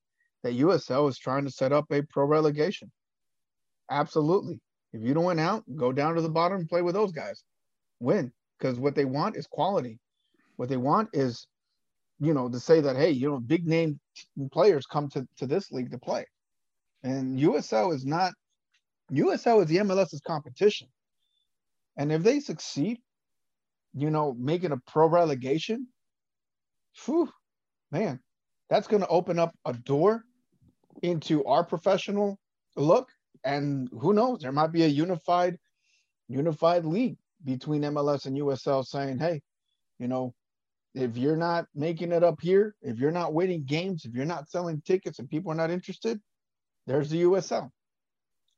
[0.42, 2.90] that USL is trying to set up a pro relegation.
[3.90, 4.60] Absolutely.
[4.92, 7.42] If you don't win out, go down to the bottom and play with those guys.
[8.00, 8.32] Win.
[8.58, 9.98] Because what they want is quality.
[10.56, 11.46] What they want is,
[12.18, 14.00] you know, to say that, hey, you know, big name
[14.52, 16.26] players come to, to this league to play.
[17.02, 18.32] And USL is not
[19.12, 20.88] USL is the MLS's competition.
[21.96, 22.98] And if they succeed,
[23.94, 25.88] you know, making a pro relegation,
[27.04, 27.30] whew,
[27.90, 28.20] man,
[28.68, 30.24] that's going to open up a door
[31.02, 32.38] into our professional
[32.76, 33.08] look.
[33.48, 35.58] And who knows, there might be a unified,
[36.28, 39.42] unified league between MLS and USL saying, hey,
[39.98, 40.34] you know,
[40.94, 44.50] if you're not making it up here, if you're not winning games, if you're not
[44.50, 46.20] selling tickets and people are not interested,
[46.86, 47.70] there's the USL.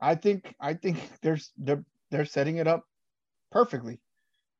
[0.01, 2.85] I think I think there's they're they're setting it up
[3.53, 4.01] perfectly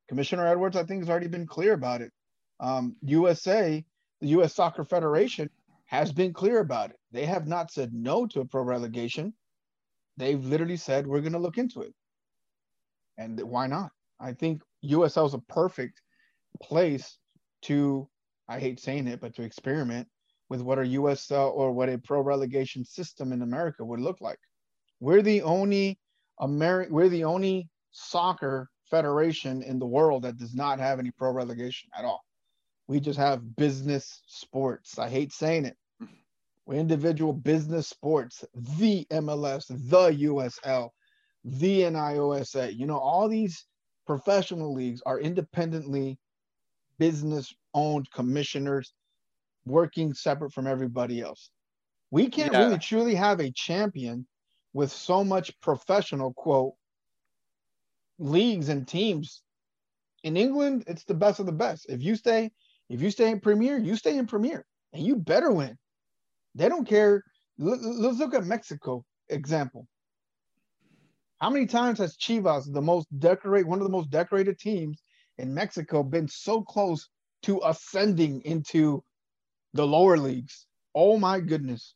[0.09, 2.11] Commissioner Edwards, I think, has already been clear about it.
[2.59, 3.85] Um, USA,
[4.21, 4.55] the U.S.
[4.55, 5.49] Soccer Federation,
[5.85, 6.97] has been clear about it.
[7.13, 9.33] They have not said no to a pro relegation.
[10.17, 11.93] They've literally said we're going to look into it,
[13.17, 13.91] and why not?
[14.19, 16.01] I think USL is a perfect
[16.61, 17.17] place
[17.63, 18.07] to,
[18.47, 20.07] I hate saying it, but to experiment
[20.49, 24.39] with what a USL or what a pro relegation system in America would look like.
[24.99, 25.97] We're the only
[26.41, 31.31] Ameri- we're the only soccer federation in the world that does not have any pro
[31.31, 32.21] relegation at all.
[32.87, 34.97] We just have business sports.
[34.97, 35.77] I hate saying it.
[36.65, 40.89] We're individual business sports, the MLS, the USL,
[41.43, 42.73] the NISA.
[42.73, 43.65] You know, all these
[44.05, 46.19] professional leagues are independently
[46.99, 48.93] business owned commissioners
[49.65, 51.49] working separate from everybody else.
[52.11, 52.65] We can't yeah.
[52.65, 54.27] really truly have a champion
[54.73, 56.73] with so much professional quote
[58.19, 59.41] leagues and teams.
[60.23, 61.87] In England, it's the best of the best.
[61.89, 62.51] If you stay,
[62.89, 65.77] if you stay in Premier, you stay in Premier, and you better win.
[66.55, 67.23] They don't care.
[67.57, 69.87] Let's look at Mexico example.
[71.39, 75.01] How many times has Chivas, the most decorate, one of the most decorated teams
[75.37, 77.09] in Mexico, been so close
[77.43, 79.03] to ascending into
[79.73, 80.67] the lower leagues?
[80.93, 81.95] Oh my goodness!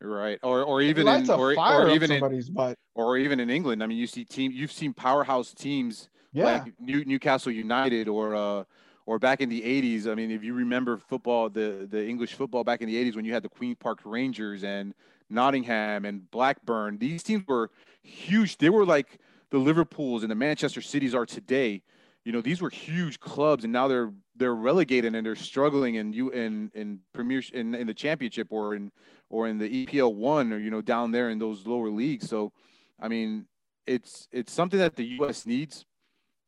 [0.00, 2.76] Right, or or even in, or, or even in, butt.
[2.94, 3.82] or even in England.
[3.82, 6.44] I mean, you see team, you've seen powerhouse teams yeah.
[6.44, 8.64] like New, Newcastle United or uh,
[9.06, 10.10] or back in the '80s.
[10.10, 13.24] I mean, if you remember football, the the English football back in the '80s when
[13.24, 14.94] you had the Queen Park Rangers and
[15.30, 17.70] Nottingham and Blackburn, these teams were
[18.02, 18.58] huge.
[18.58, 19.18] They were like
[19.50, 21.82] the Liverpools and the Manchester Cities are today.
[22.24, 26.12] You know, these were huge clubs, and now they're they're relegated and they're struggling in
[26.12, 28.92] you in in Premier in, in the Championship or in
[29.28, 32.28] or in the EPL one or you know down there in those lower leagues.
[32.28, 32.52] So,
[33.00, 33.46] I mean,
[33.86, 35.46] it's it's something that the U.S.
[35.46, 35.84] needs.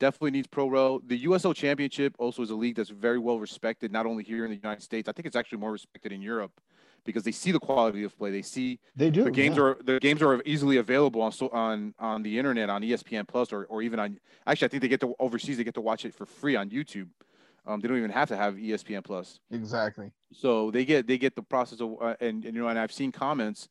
[0.01, 1.01] Definitely needs pro row.
[1.07, 4.51] The USL Championship also is a league that's very well respected, not only here in
[4.51, 5.09] the United States.
[5.09, 6.53] I think it's actually more respected in Europe
[7.05, 8.31] because they see the quality of play.
[8.31, 9.63] They see they do the games yeah.
[9.63, 13.53] are the games are easily available on so on on the internet on ESPN Plus
[13.53, 16.05] or or even on actually I think they get to overseas they get to watch
[16.05, 17.09] it for free on YouTube.
[17.67, 19.41] Um, they don't even have to have ESPN Plus.
[19.51, 20.11] Exactly.
[20.33, 22.93] So they get they get the process of uh, and, and you know and I've
[22.93, 23.69] seen comments,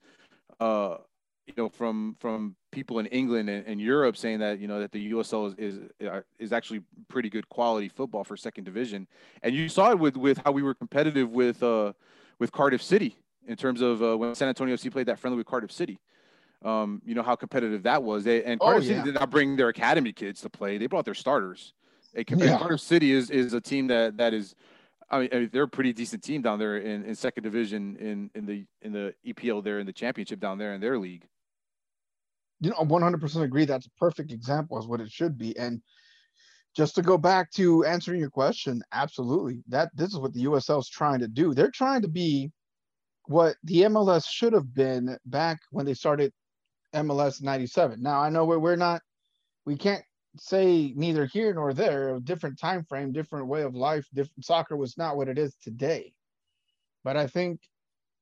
[0.60, 0.98] uh,
[1.46, 4.92] you know from from people in England and, and Europe saying that you know that
[4.92, 9.08] the USL is is uh, is actually pretty good quality football for second division,
[9.42, 11.94] and you saw it with with how we were competitive with uh
[12.40, 15.48] with Cardiff City in terms of uh, when San Antonio FC played that friendly with
[15.48, 16.00] Cardiff City.
[16.64, 18.24] Um, you know how competitive that was.
[18.24, 18.98] They, and oh, Cardiff oh, yeah.
[19.00, 21.74] City did not bring their academy kids to play; they brought their starters.
[22.16, 22.58] A, yeah.
[22.58, 24.56] Cardiff City is is a team that that is,
[25.10, 27.98] I mean, I mean, they're a pretty decent team down there in, in second division
[27.98, 31.28] in in the in the EPL there in the championship down there in their league.
[32.64, 33.66] You know, 100% agree.
[33.66, 35.58] That's a perfect example as what it should be.
[35.58, 35.82] And
[36.76, 39.64] just to go back to answering your question, absolutely.
[39.68, 41.54] That this is what the USL is trying to do.
[41.54, 42.52] They're trying to be
[43.26, 46.32] what the MLS should have been back when they started
[46.96, 48.02] MLS 97.
[48.02, 49.02] Now I know we're, we're not
[49.66, 50.04] we can't
[50.38, 54.76] say neither here nor there, a different time frame, different way of life, different soccer
[54.78, 56.14] was not what it is today.
[57.04, 57.60] But I think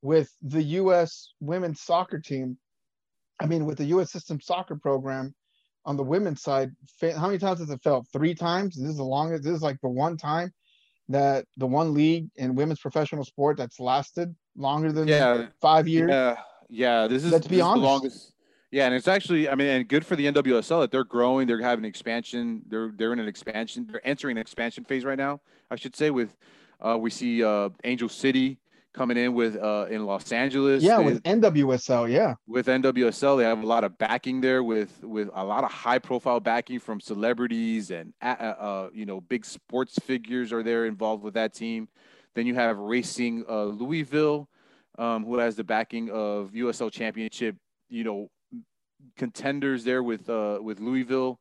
[0.01, 2.57] with the US women's soccer team,
[3.41, 5.33] I mean with the US system soccer program
[5.85, 8.07] on the women's side, how many times has it failed?
[8.13, 8.75] Three times.
[8.75, 9.43] This is the longest.
[9.43, 10.53] This is like the one time
[11.09, 16.09] that the one league in women's professional sport that's lasted longer than yeah, five years.
[16.09, 16.35] Yeah,
[16.69, 17.07] yeah.
[17.07, 17.81] This is let's be honest.
[17.81, 18.33] the longest.
[18.69, 21.45] Yeah, and it's actually, I mean, and good for the NWSL that they're growing.
[21.45, 22.61] They're having expansion.
[22.67, 23.87] They're they're in an expansion.
[23.89, 25.41] They're entering an expansion phase right now.
[25.69, 26.11] I should say.
[26.11, 26.37] With
[26.79, 28.59] uh, we see uh, Angel City
[28.93, 30.83] coming in with uh, in Los Angeles.
[30.83, 32.11] Yeah, they, with NWSL.
[32.11, 35.71] Yeah, with NWSL, they have a lot of backing there with with a lot of
[35.71, 40.85] high profile backing from celebrities and uh, uh, you know big sports figures are there
[40.85, 41.87] involved with that team.
[42.35, 44.47] Then you have Racing uh, Louisville,
[44.97, 47.55] um, who has the backing of USL Championship.
[47.89, 48.29] You know
[49.17, 51.39] contenders there with uh, with Louisville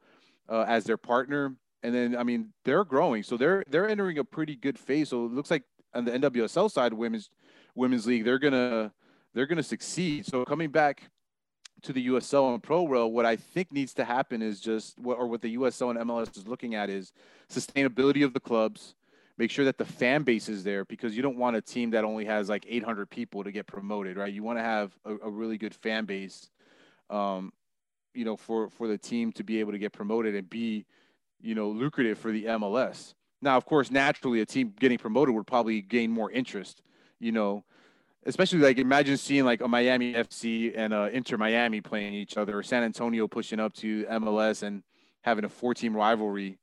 [0.48, 4.24] uh, as their partner, and then I mean they're growing, so they're they're entering a
[4.24, 5.10] pretty good phase.
[5.10, 7.30] So it looks like on the NWSL side, women's
[7.80, 8.92] women's league, they're gonna
[9.34, 10.26] they're gonna succeed.
[10.26, 11.10] So coming back
[11.82, 15.18] to the USL and Pro Row, what I think needs to happen is just what
[15.18, 17.12] or what the USL and MLS is looking at is
[17.50, 18.94] sustainability of the clubs.
[19.38, 22.04] Make sure that the fan base is there because you don't want a team that
[22.04, 24.30] only has like 800 people to get promoted, right?
[24.30, 26.50] You want to have a, a really good fan base
[27.10, 27.52] um,
[28.14, 30.86] you know, for for the team to be able to get promoted and be,
[31.40, 33.14] you know, lucrative for the MLS.
[33.42, 36.82] Now, of course, naturally, a team getting promoted would probably gain more interest.
[37.20, 37.64] You know,
[38.26, 42.58] especially like imagine seeing like a Miami FC and uh, Inter Miami playing each other,
[42.58, 44.82] or San Antonio pushing up to MLS and
[45.22, 46.58] having a four-team rivalry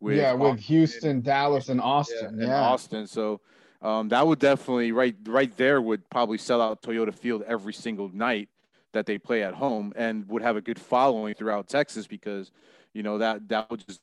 [0.00, 2.26] with yeah, with Austin, Houston, Dallas, and Austin.
[2.26, 3.06] and Yeah, Austin.
[3.06, 3.40] So
[3.80, 8.08] um, that would definitely right right there would probably sell out Toyota Field every single
[8.08, 8.48] night
[8.92, 12.50] that they play at home, and would have a good following throughout Texas because
[12.92, 14.00] you know that that would just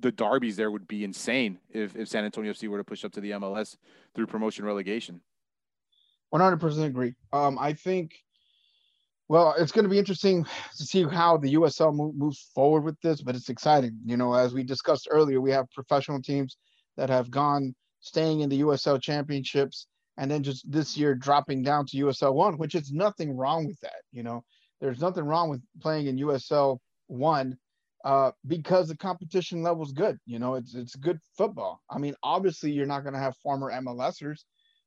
[0.00, 3.12] the derbies there would be insane if, if San Antonio FC were to push up
[3.12, 3.76] to the MLS
[4.14, 5.20] through promotion relegation.
[6.32, 7.14] 100% agree.
[7.32, 8.12] Um, I think,
[9.28, 13.00] well, it's going to be interesting to see how the USL move, moves forward with
[13.00, 13.96] this, but it's exciting.
[14.04, 16.56] You know, as we discussed earlier, we have professional teams
[16.96, 21.86] that have gone staying in the USL championships and then just this year dropping down
[21.86, 24.02] to USL one, which is nothing wrong with that.
[24.12, 24.44] You know,
[24.80, 27.56] there's nothing wrong with playing in USL one
[28.04, 30.18] uh, because the competition level is good.
[30.26, 31.80] You know, it's it's good football.
[31.90, 34.44] I mean, obviously, you're not going to have former MLSers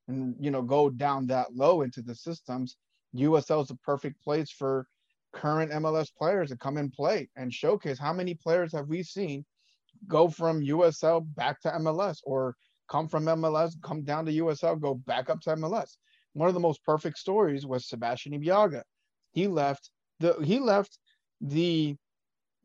[0.07, 2.77] and you know go down that low into the systems.
[3.15, 4.87] USL is a perfect place for
[5.33, 7.97] current MLS players to come and play and showcase.
[7.97, 9.43] How many players have we seen
[10.07, 12.55] go from USL back to MLS or
[12.87, 15.97] come from MLS, come down to USL, go back up to MLS?
[16.33, 18.83] One of the most perfect stories was Sebastian Ibeagha.
[19.31, 20.99] He left the he left
[21.41, 21.95] the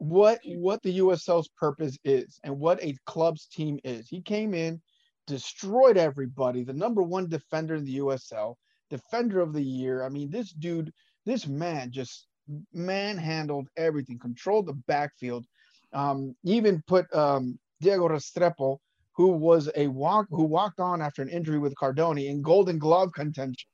[0.02, 4.08] what what the USL's purpose is and what a club's team is.
[4.08, 4.82] He came in,
[5.28, 8.56] destroyed everybody, the number one defender in the USL,
[8.90, 10.02] defender of the year.
[10.02, 10.92] I mean, this dude,
[11.24, 12.26] this man just
[12.72, 15.46] manhandled everything, controlled the backfield.
[15.92, 18.78] Um, even put um, Diego Restrepo,
[19.12, 23.12] who was a walk who walked on after an injury with Cardone in Golden Glove
[23.12, 23.68] contention.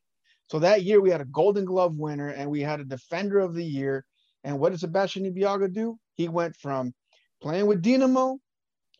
[0.49, 3.55] So that year we had a Golden Glove winner and we had a defender of
[3.55, 4.05] the year.
[4.45, 5.99] And what did Sebastian Ibeagha do?
[6.19, 6.93] He went from
[7.41, 8.39] playing with Dynamo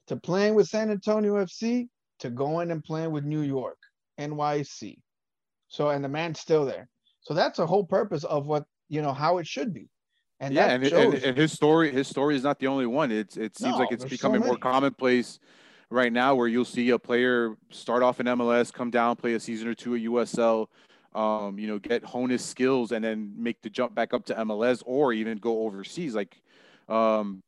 [0.07, 1.89] to playing with San Antonio FC
[2.21, 3.77] to going and playing with New York,
[4.19, 4.99] NYC.
[5.67, 6.89] So, and the man's still there.
[7.23, 9.89] So that's the whole purpose of what, you know, how it should be.
[10.41, 13.11] And yeah, and, and, and, his story, his story is not the only one.
[13.11, 15.41] It's it seems no, like it's becoming so more commonplace
[15.91, 19.41] right now, where you'll see a player start off in MLS, come down, play a
[19.41, 20.69] season or two at USL,
[21.17, 24.35] um, you know, get hone his skills, and then make the jump back up to
[24.35, 26.15] MLS, or even go overseas.
[26.15, 26.41] Like
[26.89, 27.43] um,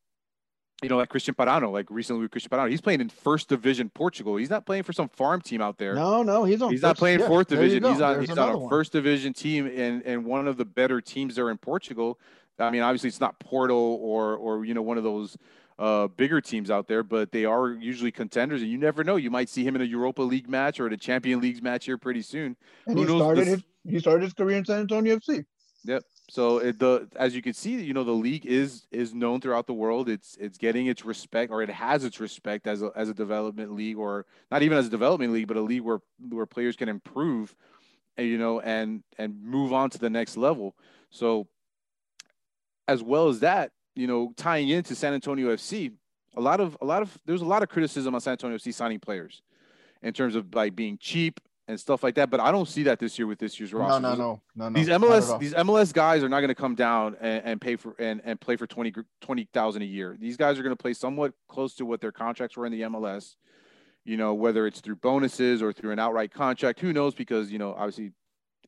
[0.82, 3.90] you know, like Christian Parano, like recently with Christian Parano, he's playing in first division
[3.90, 4.36] Portugal.
[4.36, 5.94] He's not playing for some farm team out there.
[5.94, 6.70] No, no, he's on.
[6.70, 7.84] He's first, not playing yeah, fourth division.
[7.84, 8.14] He's on.
[8.14, 11.50] There's he's on a first division team and and one of the better teams there
[11.50, 12.18] in Portugal.
[12.58, 15.36] I mean, obviously it's not Porto or or you know one of those
[15.78, 19.16] uh, bigger teams out there, but they are usually contenders, and you never know.
[19.16, 21.86] You might see him in a Europa League match or at a Champion Leagues match
[21.86, 22.56] here pretty soon.
[22.86, 25.44] And Who he started his, he started his career in San Antonio FC.
[25.84, 26.02] Yep.
[26.30, 29.66] So it, the as you can see, you know, the league is is known throughout
[29.66, 30.08] the world.
[30.08, 33.72] It's it's getting its respect, or it has its respect as a as a development
[33.72, 36.88] league, or not even as a development league, but a league where where players can
[36.88, 37.56] improve,
[38.16, 40.76] you know, and and move on to the next level.
[41.10, 41.48] So,
[42.86, 45.92] as well as that, you know, tying into San Antonio FC,
[46.36, 48.72] a lot of a lot of there's a lot of criticism on San Antonio FC
[48.72, 49.42] signing players,
[50.00, 51.40] in terms of like being cheap
[51.70, 52.30] and stuff like that.
[52.30, 54.00] But I don't see that this year with this year's roster.
[54.00, 54.78] No, no, no, no, no.
[54.78, 57.94] These MLS these MLS guys are not going to come down and, and, pay for
[57.98, 60.16] and, and play for 20 20,000 a year.
[60.20, 62.82] These guys are going to play somewhat close to what their contracts were in the
[62.82, 63.36] MLS.
[64.04, 67.14] You know, whether it's through bonuses or through an outright contract, who knows?
[67.14, 68.12] Because you know, obviously,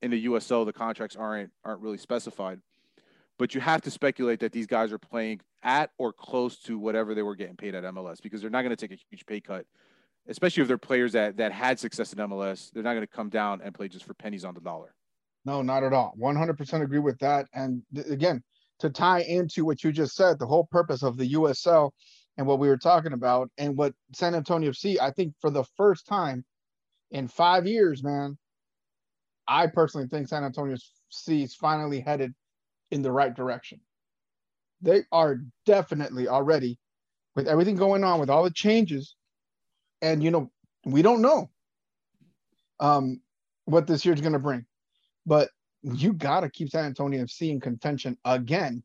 [0.01, 2.61] in the USL, the contracts aren't aren't really specified.
[3.39, 7.15] But you have to speculate that these guys are playing at or close to whatever
[7.15, 9.41] they were getting paid at MLS because they're not going to take a huge pay
[9.41, 9.67] cut
[10.29, 13.29] especially if they're players that that had success in MLS, they're not going to come
[13.29, 14.95] down and play just for pennies on the dollar.
[15.45, 16.15] No, not at all.
[16.21, 17.47] 100% agree with that.
[17.53, 18.43] And th- again,
[18.79, 21.91] to tie into what you just said, the whole purpose of the USL
[22.37, 25.65] and what we were talking about, and what San Antonio FC, I think for the
[25.77, 26.45] first time
[27.11, 28.39] in five years, man,
[29.47, 30.77] I personally think San Antonio
[31.13, 32.33] FC is finally headed
[32.91, 33.81] in the right direction.
[34.81, 36.79] They are definitely already,
[37.35, 39.15] with everything going on, with all the changes,
[40.03, 40.51] and you know
[40.85, 41.49] we don't know
[42.81, 43.21] um,
[43.65, 44.67] what this year's going to bring,
[45.25, 45.49] but
[45.83, 48.83] you got to keep San Antonio FC in contention again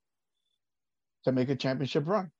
[1.26, 2.32] to make a championship run,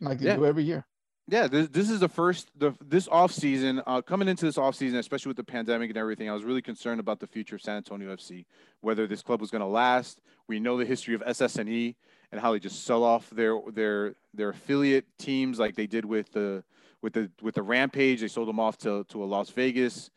[0.00, 0.36] like they yeah.
[0.36, 0.86] do every year.
[1.28, 4.74] Yeah, this, this is the first the this off season uh, coming into this off
[4.74, 6.28] season, especially with the pandemic and everything.
[6.28, 8.44] I was really concerned about the future of San Antonio FC,
[8.80, 10.20] whether this club was going to last.
[10.48, 11.94] We know the history of SSNE
[12.32, 16.32] and how they just sell off their their their affiliate teams like they did with
[16.32, 16.64] the
[17.02, 18.20] with the with the Rampage.
[18.20, 20.10] They sold them off to to a Las Vegas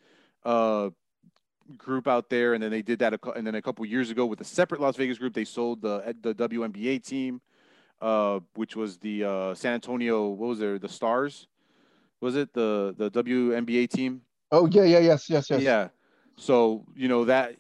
[0.44, 0.92] uh,
[1.78, 3.14] group out there, and then they did that.
[3.14, 5.82] A, and then a couple years ago, with a separate Las Vegas group, they sold
[5.82, 7.42] the the WNBA team,
[8.02, 10.30] uh, which was the uh, San Antonio.
[10.30, 10.80] What was there?
[10.80, 11.48] The Stars.
[12.22, 14.22] Was it the the WNBA team?
[14.52, 15.62] Oh yeah, yeah, yes, yes, yes.
[15.62, 15.90] Yeah.
[16.38, 17.56] So you know that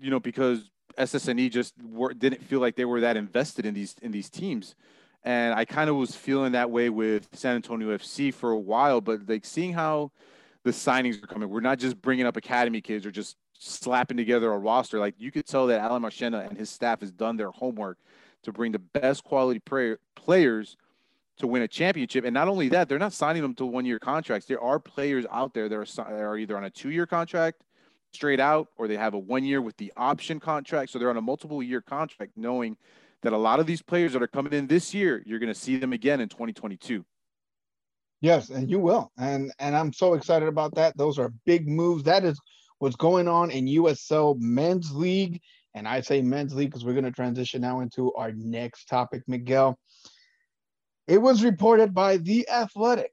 [0.00, 3.94] you know because SSNE just were, didn't feel like they were that invested in these
[4.02, 4.74] in these teams
[5.22, 9.00] And I kind of was feeling that way with San Antonio FC for a while,
[9.00, 10.12] but like seeing how
[10.64, 14.50] the signings are coming, we're not just bringing up academy kids or just slapping together
[14.52, 14.98] a roster.
[14.98, 17.98] Like you could tell that Alan Marchena and his staff has done their homework
[18.42, 19.60] to bring the best quality
[20.14, 20.76] players
[21.38, 22.24] to win a championship.
[22.24, 24.46] And not only that, they're not signing them to one year contracts.
[24.46, 27.62] There are players out there that are, that are either on a two year contract
[28.12, 30.90] straight out or they have a one year with the option contract.
[30.90, 32.76] So they're on a multiple year contract, knowing
[33.22, 35.58] that a lot of these players that are coming in this year, you're going to
[35.58, 37.04] see them again in 2022.
[38.20, 39.10] Yes, and you will.
[39.18, 40.96] And and I'm so excited about that.
[40.96, 42.04] Those are big moves.
[42.04, 42.38] That is
[42.78, 45.40] what's going on in USL men's league.
[45.74, 49.22] And I say men's league because we're going to transition now into our next topic,
[49.26, 49.78] Miguel.
[51.06, 53.12] It was reported by The Athletic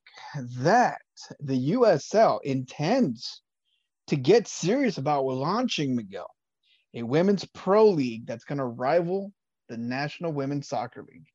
[0.60, 1.02] that
[1.40, 3.42] the USL intends
[4.08, 6.30] to get serious about launching, Miguel,
[6.94, 9.32] a women's pro league that's going to rival
[9.68, 11.28] the National Women's Soccer League.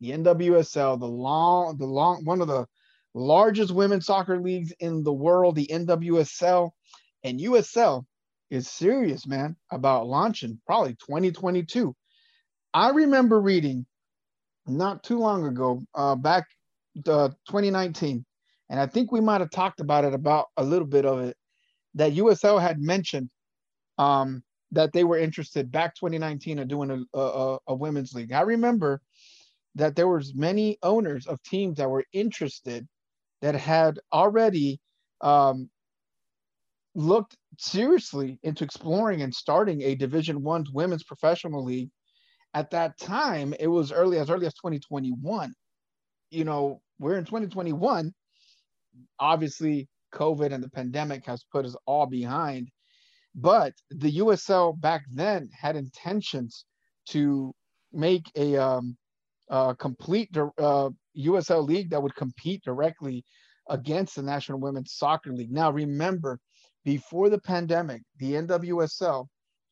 [0.00, 2.66] The NWSL, the long, the long, one of the
[3.14, 6.70] largest women's soccer leagues in the world, the NWSL,
[7.24, 8.04] and USL
[8.50, 11.96] is serious, man, about launching probably 2022.
[12.74, 13.86] I remember reading
[14.66, 16.44] not too long ago, uh, back
[17.06, 18.24] uh, 2019,
[18.68, 21.36] and I think we might have talked about it about a little bit of it,
[21.94, 23.30] that USL had mentioned
[23.98, 24.42] um,
[24.72, 28.32] that they were interested back 2019 of doing a, a, a women's league.
[28.32, 29.00] I remember
[29.76, 32.86] that there was many owners of teams that were interested
[33.42, 34.80] that had already
[35.20, 35.70] um,
[36.94, 41.90] looked seriously into exploring and starting a division one women's professional league.
[42.54, 45.52] At that time it was early as early as 2021
[46.30, 48.12] you know we're in 2021
[49.18, 52.68] obviously covid and the pandemic has put us all behind
[53.36, 56.64] but the usl back then had intentions
[57.06, 57.54] to
[57.92, 58.96] make a, um,
[59.78, 63.24] complete uh, usl league that would compete directly
[63.68, 66.40] against the national women's soccer league now remember
[66.86, 69.26] before the pandemic, the NWSL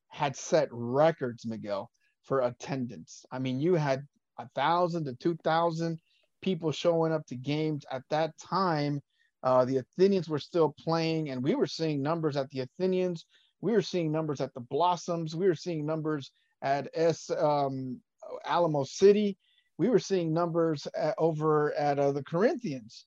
[0.08, 1.88] had set records, Miguel,
[2.24, 3.24] for attendance.
[3.30, 4.02] I mean, you had
[4.40, 6.00] a thousand to two thousand
[6.42, 9.00] people showing up to games at that time.
[9.44, 13.26] Uh, the Athenians were still playing, and we were seeing numbers at the Athenians.
[13.64, 15.34] We were seeing numbers at the Blossoms.
[15.34, 17.98] We were seeing numbers at S um,
[18.44, 19.38] Alamo City.
[19.78, 23.06] We were seeing numbers at, over at uh, the Corinthians.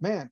[0.00, 0.30] Man,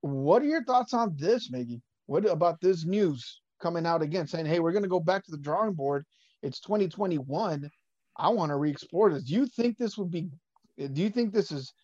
[0.00, 1.82] what are your thoughts on this, Maggie?
[2.06, 5.32] What about this news coming out again saying, hey, we're going to go back to
[5.32, 6.06] the drawing board?
[6.42, 7.70] It's 2021.
[8.16, 9.24] I want to re-explore this.
[9.24, 10.30] Do you think this would be,
[10.78, 11.74] do you think this is,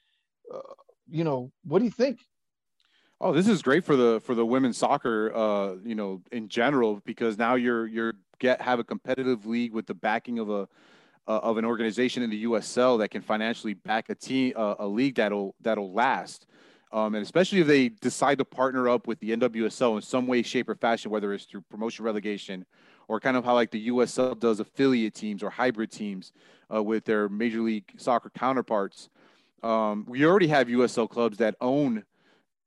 [0.53, 0.61] uh,
[1.11, 2.21] you know, what do you think?
[3.21, 7.01] Oh, this is great for the for the women's soccer, uh, you know, in general,
[7.05, 10.69] because now you're you're get have a competitive league with the backing of a
[11.27, 14.87] uh, of an organization in the USL that can financially back a team, uh, a
[14.87, 16.47] league that'll that'll last.
[16.93, 20.43] Um, and especially if they decide to partner up with the NWSL in some way,
[20.43, 22.65] shape, or fashion, whether it's through promotion relegation
[23.09, 26.33] or kind of how like the USL does affiliate teams or hybrid teams
[26.73, 29.09] uh, with their Major League Soccer counterparts.
[29.63, 32.05] Um, we already have USL clubs that own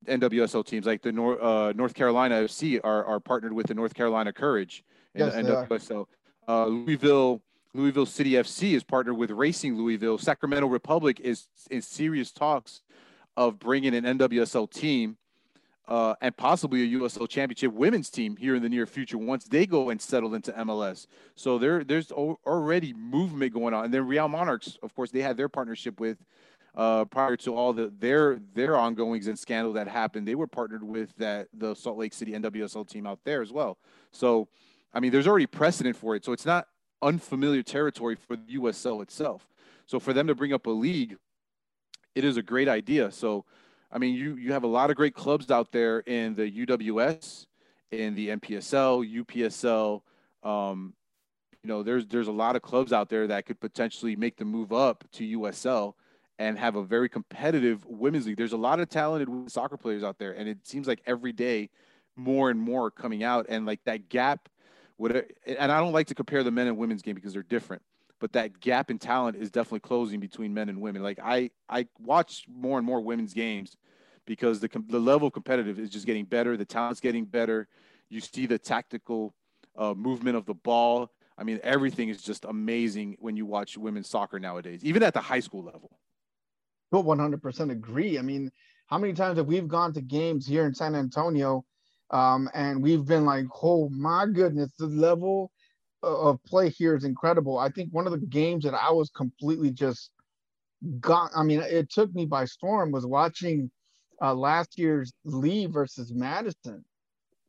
[0.05, 3.93] NWSL teams, like the North, uh, North Carolina FC are, are partnered with the North
[3.93, 4.83] Carolina Courage
[5.15, 6.05] in yes, NWSL.
[6.47, 7.41] Uh, Louisville
[7.73, 10.17] Louisville City FC is partnered with Racing Louisville.
[10.17, 12.81] Sacramento Republic is in serious talks
[13.35, 15.17] of bringing an NWSL team
[15.87, 19.65] uh, and possibly a USL championship women's team here in the near future once they
[19.65, 21.07] go and settle into MLS.
[21.35, 23.85] So there, there's already movement going on.
[23.85, 26.17] And then Real Monarchs, of course, they had their partnership with
[26.77, 30.25] uh, prior to all the their their ongoings and scandal that happened.
[30.25, 33.77] They were partnered with that the Salt Lake City NWSL team out there as well.
[34.11, 34.47] So,
[34.93, 36.23] I mean, there's already precedent for it.
[36.23, 36.67] So it's not
[37.01, 39.49] unfamiliar territory for the USL itself.
[39.85, 41.17] So for them to bring up a league
[42.17, 43.11] it is a great idea.
[43.11, 43.45] So,
[43.91, 47.45] I mean, you you have a lot of great clubs out there in the UWS,
[47.91, 50.01] in the NPSL, UPSL.
[50.41, 50.95] Um,
[51.63, 54.45] you know, there's there's a lot of clubs out there that could potentially make the
[54.45, 55.93] move up to USL
[56.39, 58.37] and have a very competitive women's league.
[58.37, 61.69] There's a lot of talented soccer players out there, and it seems like every day
[62.15, 64.49] more and more coming out, and like that gap.
[64.99, 67.83] Would and I don't like to compare the men and women's game because they're different
[68.19, 71.03] but that gap in talent is definitely closing between men and women.
[71.03, 73.77] Like I, I watch more and more women's games
[74.25, 76.57] because the the level of competitive is just getting better.
[76.57, 77.67] The talent's getting better.
[78.09, 79.33] You see the tactical
[79.75, 81.11] uh, movement of the ball.
[81.37, 85.21] I mean, everything is just amazing when you watch women's soccer nowadays, even at the
[85.21, 85.91] high school level.
[86.91, 88.17] Well, 100% agree.
[88.17, 88.51] I mean,
[88.87, 91.65] how many times have we gone to games here in San Antonio
[92.11, 95.51] um, and we've been like, oh my goodness, the level
[96.03, 97.57] of play here is incredible.
[97.57, 100.11] I think one of the games that I was completely just
[100.99, 101.31] got.
[101.35, 102.91] I mean, it took me by storm.
[102.91, 103.69] Was watching
[104.21, 106.85] uh, last year's Lee versus Madison.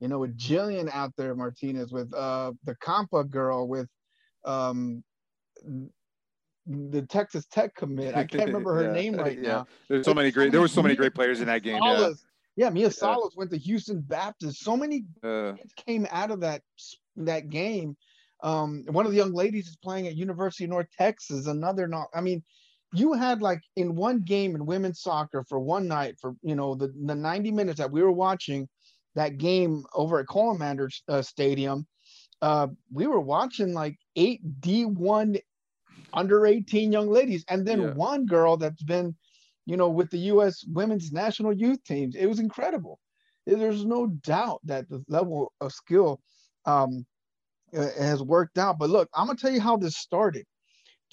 [0.00, 3.88] You know, with Jillian out there, Martinez, with uh, the Compa girl, with
[4.44, 5.02] um,
[6.68, 8.14] the Texas Tech commit.
[8.14, 9.48] I can't remember her Yeah, name right yeah.
[9.48, 9.66] now.
[9.88, 10.52] There's so many great.
[10.52, 11.82] There were so many great players in that game.
[11.82, 11.96] Yeah.
[11.96, 12.24] Salas-
[12.56, 12.88] yeah, Mia Yeah.
[12.90, 14.60] Salas went to Houston Baptist.
[14.64, 15.54] So many Uh,
[15.86, 16.62] came out of that
[17.16, 17.96] that game.
[18.42, 21.46] Um, one of the young ladies is playing at University of North Texas.
[21.46, 22.06] Another not.
[22.14, 22.42] I mean,
[22.92, 26.74] you had like in one game in women's soccer for one night for you know
[26.74, 28.68] the the 90 minutes that we were watching
[29.14, 31.86] that game over at Comalander uh, Stadium.
[32.40, 35.40] Uh, we were watching like eight D1
[36.12, 37.92] under 18 young ladies, and then Yeah.
[37.94, 39.14] one girl that's been,
[39.66, 40.64] you know, with the U.S.
[40.66, 42.14] women's national youth teams.
[42.16, 42.98] It was incredible.
[43.46, 46.20] There's no doubt that the level of skill
[46.66, 47.06] um,
[47.74, 48.78] uh, has worked out.
[48.78, 50.44] But look, I'm gonna tell you how this started.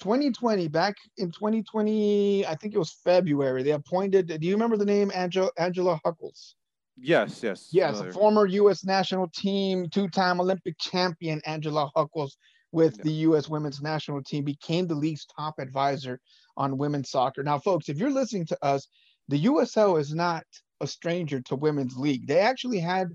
[0.00, 3.62] 2020, back in 2020, I think it was February.
[3.62, 4.26] They appointed.
[4.26, 6.54] Do you remember the name Angela Angela Hucles?
[6.98, 7.68] yes, yes.
[7.72, 8.84] Yes, a former U.S.
[8.84, 12.36] national team, two-time Olympic champion Angela Hucles
[12.72, 13.04] with Yeah.
[13.04, 13.48] the U.S.
[13.48, 16.20] women's national team became the league's top advisor
[16.56, 17.42] on women's soccer.
[17.42, 18.88] Now, folks, if you're listening to us,
[19.28, 20.44] the USL is not
[20.80, 22.26] a stranger to women's league.
[22.26, 23.08] They actually had,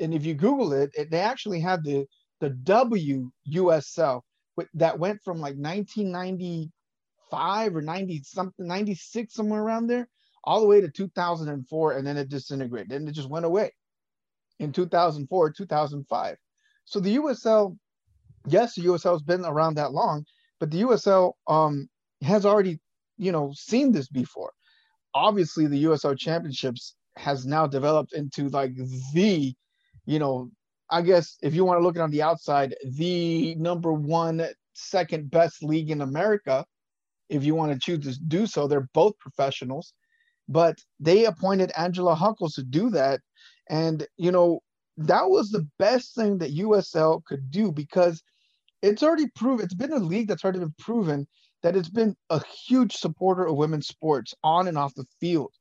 [0.00, 2.06] and if you Google it, it they actually had the
[2.40, 4.22] the WUSL
[4.74, 10.08] that went from like 1995 or 90 something, 96 somewhere around there
[10.44, 13.72] all the way to 2004 and then it disintegrated and it just went away
[14.60, 16.36] in 2004 2005
[16.84, 17.76] so the usl
[18.46, 20.24] yes the usl has been around that long
[20.60, 21.88] but the usl um
[22.22, 22.78] has already
[23.16, 24.52] you know seen this before
[25.14, 28.72] obviously the usl championships has now developed into like
[29.12, 29.54] the
[30.06, 30.50] you know
[30.90, 34.46] i guess if you want to look at it on the outside the number one
[34.74, 36.64] second best league in america
[37.28, 39.94] if you want to choose to do so they're both professionals
[40.48, 43.20] but they appointed Angela Hucles to do that.
[43.68, 44.60] And, you know,
[44.96, 48.22] that was the best thing that USL could do because
[48.84, 51.26] it's already proven, it's been a league that's already been proven
[51.62, 55.52] that it's been a huge supporter of women's sports on and off the field,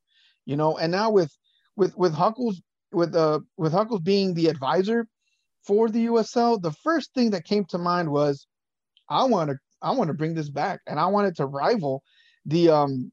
[0.45, 1.31] you know, and now with,
[1.75, 2.61] with, with Hucles,
[2.91, 5.07] with, uh, with Hucles being the advisor
[5.65, 8.45] for the USL, the first thing that came to mind was,
[9.09, 12.03] I want to, I want to bring this back and I wanted to rival
[12.45, 13.11] the, um,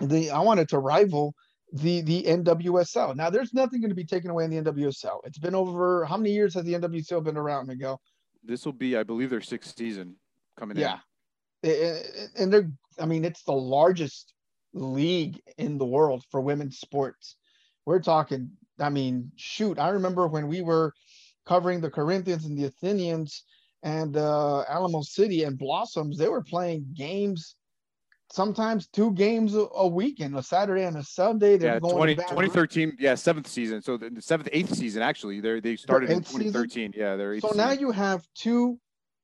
[0.00, 1.34] the I wanted to rival
[1.72, 3.14] the the NWSL.
[3.16, 5.20] Now there's nothing going to be taken away in the NWSL.
[5.24, 8.00] It's been over how many years has the NWSL been around, Miguel?
[8.42, 10.16] This will be, I believe, their sixth season
[10.58, 10.82] coming in.
[10.82, 10.98] Yeah.
[11.64, 14.34] I- I- And they're I mean it's the largest
[14.72, 17.36] league in the world for women's sports.
[17.86, 20.94] We're talking I mean shoot, I remember when we were
[21.46, 23.44] covering the Corinthians and the Athenians
[23.82, 27.56] and uh Alamo City and Blossoms, they were playing games
[28.30, 31.58] sometimes two games a, weekend, a Saturday and a Sunday.
[31.58, 33.82] They're Yeah, going 20, to Baton 2013, yeah, seventh season.
[33.82, 35.40] So the, seventh, eighth season actually.
[35.40, 36.52] They they started in eighth season?
[36.52, 36.92] 2013.
[36.96, 38.78] Yeah, they're So now you have two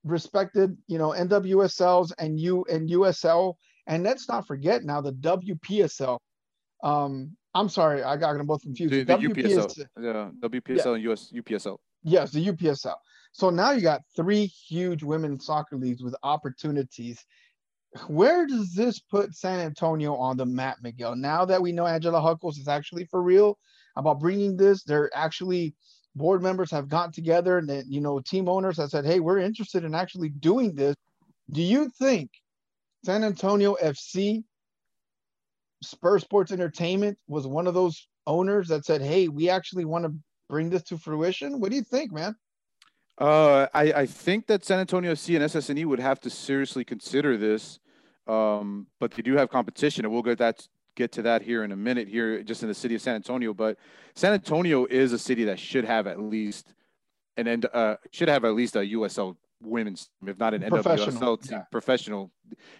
[0.05, 3.55] respected, you know, NWSLs and U and USL,
[3.87, 6.19] and let's not forget now the WPSL.
[6.83, 8.93] Um, I'm sorry, I got them both confused.
[8.93, 11.79] the, the UPSL, yeah, WPSL and US UPSL.
[12.03, 12.97] Yes, the UPSL.
[13.33, 17.25] So now you got three huge women's soccer leagues with opportunities.
[18.09, 21.17] Where does this put San Antonio on the map, Miguel?
[21.17, 23.59] Now that we know Angela Hucles is actually for real
[23.97, 25.75] about bringing this, they're actually
[26.15, 29.85] board members have gotten together and you know, team owners have said, hey, we're interested
[29.85, 30.97] in actually doing this.
[31.51, 32.31] Do you think
[33.05, 34.43] San Antonio FC,
[35.83, 40.15] Spur Sports Entertainment was one of those owners that said, hey, we actually want to
[40.49, 41.61] bring this to fruition?
[41.61, 42.35] What do you think, man?
[43.19, 47.37] Uh, I, I think that San Antonio FC and SSNE would have to seriously consider
[47.37, 47.79] this,
[48.27, 51.73] um, but they do have competition, and we'll get that get to that here in
[51.73, 52.09] a minute.
[52.09, 53.77] Here, just in the city of San Antonio, but
[54.15, 56.73] San Antonio is a city that should have at least
[57.37, 61.37] an end, uh, should have at least a USL women's, team, if not an Professional,
[61.37, 61.63] NWSL team, yeah.
[61.71, 62.31] professional.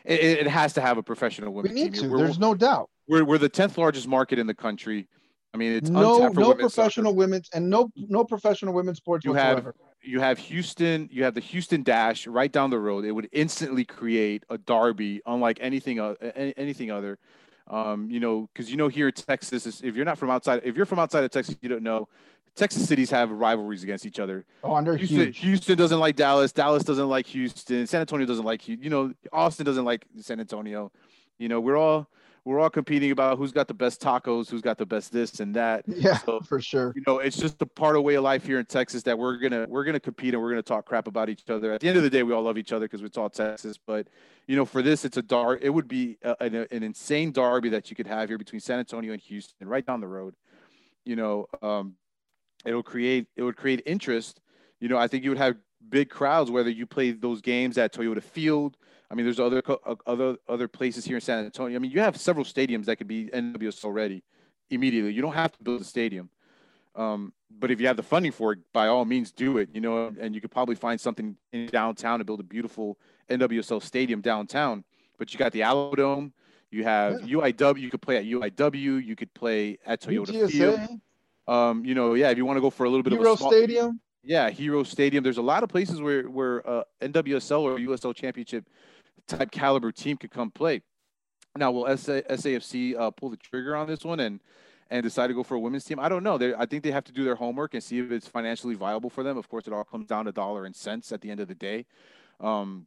[0.05, 2.03] It, it has to have a professional We women's need team.
[2.05, 2.09] to.
[2.11, 2.89] We're, There's no doubt.
[3.09, 5.09] we're, we're the tenth largest market in the country.
[5.55, 9.25] I mean, it's No, no women's soccer professional women's and no no professional women's sports
[9.25, 9.75] You have- whatsoever.
[10.07, 13.05] You have Houston, you have the Houston Dash right down the road.
[13.05, 16.15] It would instantly create a derby unlike anything uh,
[16.57, 17.19] anything other.
[17.69, 20.61] Um, you know, because you know here in Texas, is, if you're not from outside,
[20.65, 22.09] if you're from outside of Texas, you don't know.
[22.55, 24.47] Texas cities have rivalries against each other.
[24.65, 25.39] Oh, they're Houston, huge.
[25.39, 26.53] Houston doesn't like Dallas.
[26.53, 27.87] Dallas doesn't like Houston.
[27.87, 28.79] San Antonio doesn't like you.
[28.81, 30.91] You know, Austin doesn't like San Antonio.
[31.39, 32.09] You know, we're all
[32.47, 35.53] we're all competing about who's got the best tacos, who's got the best this and
[35.57, 35.85] that.
[35.97, 36.93] Yeah, so, for sure.
[36.95, 39.39] You know, it's just a part of way of life here in Texas that we're
[39.39, 41.73] gonna we're gonna compete and we're gonna talk crap about each other.
[41.73, 43.79] At the end of the day, we all love each other because it's all Texas.
[43.85, 44.07] But
[44.47, 45.61] you know, for this, it's a dark.
[45.63, 48.79] It would be a, an, an insane derby that you could have here between San
[48.79, 50.35] Antonio and Houston, right down the road.
[51.05, 51.95] You know, um,
[52.65, 54.41] it'll create it would create interest.
[54.79, 55.57] You know, I think you would have
[55.89, 58.77] big crowds whether you play those games at Toyota Field
[59.11, 61.77] I mean, there's other uh, other other places here in San Antonio.
[61.77, 64.23] I mean, you have several stadiums that could be NWSL ready
[64.71, 65.13] immediately.
[65.13, 66.29] You don't have to build a stadium,
[66.95, 69.69] um, but if you have the funding for it, by all means, do it.
[69.73, 72.99] You know, and you could probably find something in downtown to build a beautiful
[73.31, 74.85] NWSL stadium downtown.
[75.19, 76.33] But you got the Alamodome.
[76.71, 77.37] You have yeah.
[77.37, 77.81] UIW.
[77.81, 79.05] You could play at UIW.
[79.05, 80.51] You could play at Toyota UTSA.
[80.51, 81.01] Field.
[81.49, 83.35] Um, you know, yeah, if you want to go for a little bit Hero of
[83.35, 84.01] a small, stadium.
[84.27, 85.23] Yeah, Hero Stadium.
[85.23, 88.69] There's a lot of places where where uh, NWSL or USL Championship
[89.27, 90.83] type caliber team could come play.
[91.57, 94.41] Now, will SA, SAFC uh, pull the trigger on this one and
[94.89, 95.99] and decide to go for a women's team?
[95.99, 96.39] I don't know.
[96.39, 99.11] They, I think they have to do their homework and see if it's financially viable
[99.11, 99.37] for them.
[99.37, 101.55] Of course, it all comes down to dollar and cents at the end of the
[101.55, 101.87] day.
[102.41, 102.87] Um,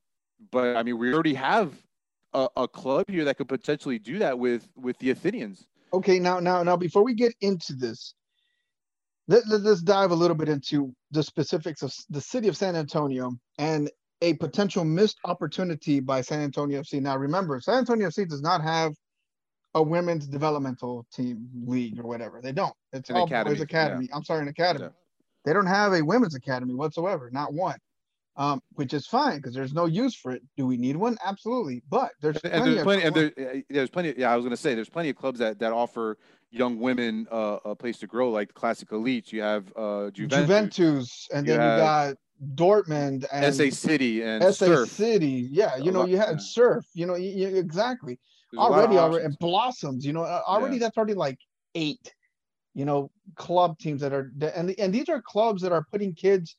[0.52, 1.74] but I mean, we already have
[2.34, 5.68] a, a, club here that could potentially do that with with the Athenians.
[5.92, 8.14] Okay, now now now before we get into this,
[9.28, 12.76] let, let, us dive a little bit into the specifics of the city of San
[12.76, 13.90] Antonio and
[14.22, 17.02] a potential missed opportunity by San Antonio FC.
[17.02, 18.94] Now, remember, San Antonio FC does not have
[19.76, 22.42] a women's developmental team league or whatever.
[22.42, 22.74] They don't.
[22.92, 23.56] It's an all academy.
[23.56, 24.08] boys academy.
[24.10, 24.16] Yeah.
[24.16, 24.86] I'm sorry, an academy.
[24.86, 24.92] Yeah.
[25.46, 27.78] They don't have a women's academy whatsoever, not one.
[28.36, 30.42] Um, which is fine because there's no use for it.
[30.56, 31.18] Do we need one?
[31.26, 32.74] Absolutely, but there's and, plenty.
[32.74, 33.04] there's plenty.
[33.04, 34.14] And there, there's plenty.
[34.18, 36.18] Yeah, I was going to say there's plenty of clubs that that offer
[36.50, 39.34] young women uh, a place to grow, like Classic Elites.
[39.34, 42.16] You have uh, Juventus, Juventus and you then you got
[42.56, 44.90] Dortmund and SA City and SA Surf.
[44.90, 45.48] City.
[45.52, 46.42] Yeah, you know, you had.
[46.42, 46.86] Surf.
[46.94, 48.20] You know, you, you, exactly.
[48.52, 50.06] There's already, already and Blossoms.
[50.06, 50.82] You know, already yeah.
[50.82, 51.38] that's already like
[51.76, 52.14] eight.
[52.74, 56.56] You know, club teams that are and and these are clubs that are putting kids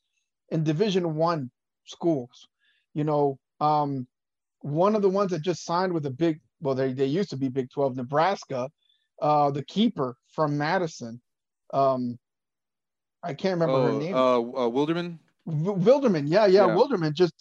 [0.49, 1.49] in Division One
[1.85, 2.47] schools.
[2.93, 4.07] You know, um,
[4.59, 7.37] one of the ones that just signed with a big well, they they used to
[7.37, 8.69] be Big Twelve, Nebraska.
[9.21, 11.21] Uh, the keeper from Madison.
[11.73, 12.17] Um,
[13.23, 14.15] I can't remember oh, her name.
[14.15, 15.19] Uh, uh, Wilderman.
[15.47, 17.33] Wilderman, yeah, yeah, yeah, Wilderman just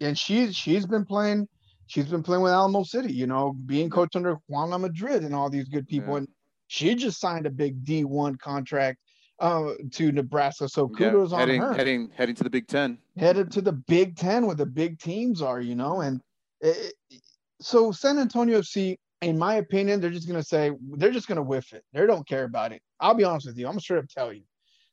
[0.00, 1.48] and she's she's been playing
[1.88, 5.50] she's been playing with Alamo City, you know, being coached under Juana Madrid and all
[5.50, 6.12] these good people.
[6.12, 6.18] Yeah.
[6.18, 6.28] And
[6.68, 8.98] she just signed a big D1 contract
[9.40, 10.68] uh, to Nebraska.
[10.68, 11.74] So kudos yeah, heading, on her.
[11.74, 12.98] Heading heading to the Big Ten.
[13.16, 16.02] Headed to the Big Ten where the big teams are, you know.
[16.02, 16.20] And
[16.60, 16.94] it,
[17.60, 21.72] so San Antonio FC, in my opinion, they're just gonna say they're just gonna whiff
[21.72, 21.84] it.
[21.92, 22.82] They don't care about it.
[23.00, 23.66] I'll be honest with you.
[23.66, 24.42] I'm gonna straight up tell you.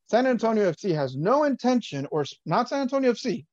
[0.08, 3.46] San Antonio FC has no intention, or not San Antonio FC.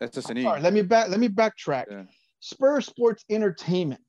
[0.00, 0.42] That's just an E.
[0.42, 1.08] Sorry, let me back.
[1.08, 1.84] Let me backtrack.
[1.90, 2.04] Yeah.
[2.40, 4.00] Spur Sports Entertainment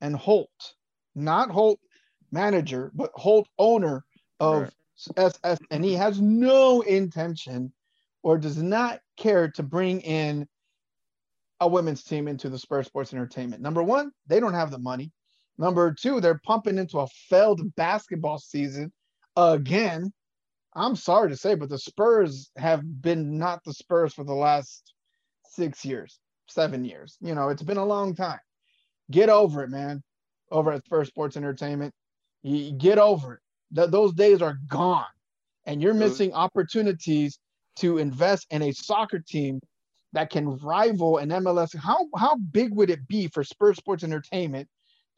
[0.00, 0.74] and Holt,
[1.14, 1.78] not Holt
[2.30, 4.02] manager, but Holt owner
[4.40, 4.72] of right.
[5.16, 7.72] SS, and he has no intention
[8.22, 10.48] or does not care to bring in
[11.60, 13.62] a women's team into the Spur Sports Entertainment.
[13.62, 15.12] Number one, they don't have the money.
[15.58, 18.90] Number two, they're pumping into a failed basketball season
[19.36, 20.12] again
[20.74, 24.94] I'm sorry to say, but the Spurs have been not the Spurs for the last
[25.48, 26.18] six years,
[26.48, 27.18] seven years.
[27.20, 28.40] You know, it's been a long time.
[29.10, 30.02] Get over it, man.
[30.50, 31.94] Over at Spurs Sports Entertainment,
[32.42, 33.40] you get over it.
[33.74, 35.04] Th- those days are gone,
[35.66, 37.38] and you're missing opportunities
[37.76, 39.60] to invest in a soccer team
[40.12, 41.74] that can rival an MLS.
[41.76, 44.68] How how big would it be for Spurs Sports Entertainment